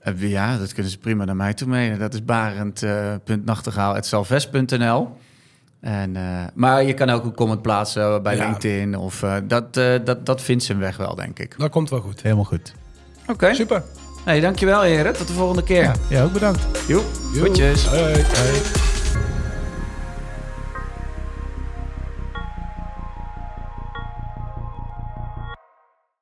eh, 0.00 0.12
eh, 0.12 0.30
ja, 0.30 0.58
dat 0.58 0.72
kunnen 0.72 0.92
ze 0.92 0.98
prima 0.98 1.24
naar 1.24 1.36
mij 1.36 1.54
toe 1.54 1.68
mailen. 1.68 1.98
Dat 1.98 2.14
is 2.14 2.24
barend.nachtegaal.salves.nl 2.24 5.16
en, 5.80 6.16
eh, 6.16 6.22
Maar 6.54 6.84
je 6.84 6.94
kan 6.94 7.10
ook 7.10 7.24
een 7.24 7.34
comment 7.34 7.62
plaatsen 7.62 8.22
bij 8.22 8.36
Ja. 8.36 8.44
LinkedIn. 8.44 8.96
Of, 8.96 9.22
eh, 9.22 9.34
dat, 9.44 9.76
eh, 9.76 9.94
dat, 10.04 10.26
dat 10.26 10.42
vindt 10.42 10.64
zijn 10.64 10.78
weg 10.78 10.96
wel, 10.96 11.14
denk 11.14 11.38
ik. 11.38 11.54
Dat 11.58 11.70
komt 11.70 11.90
wel 11.90 12.00
goed. 12.00 12.22
Helemaal 12.22 12.44
goed. 12.44 12.72
Oké. 13.26 13.54
Super. 13.54 13.82
Hey, 14.24 14.40
dankjewel 14.40 14.82
heren. 14.82 15.16
Tot 15.16 15.26
de 15.26 15.32
volgende 15.32 15.62
keer. 15.62 15.82
Ja, 15.82 15.94
ja 16.08 16.22
ook 16.22 16.32
bedankt. 16.32 16.66
Joep. 16.88 17.04
Jo. 17.34 17.40
Groetjes. 17.40 17.86
Hoi, 17.86 18.02
hoi. 18.02 18.24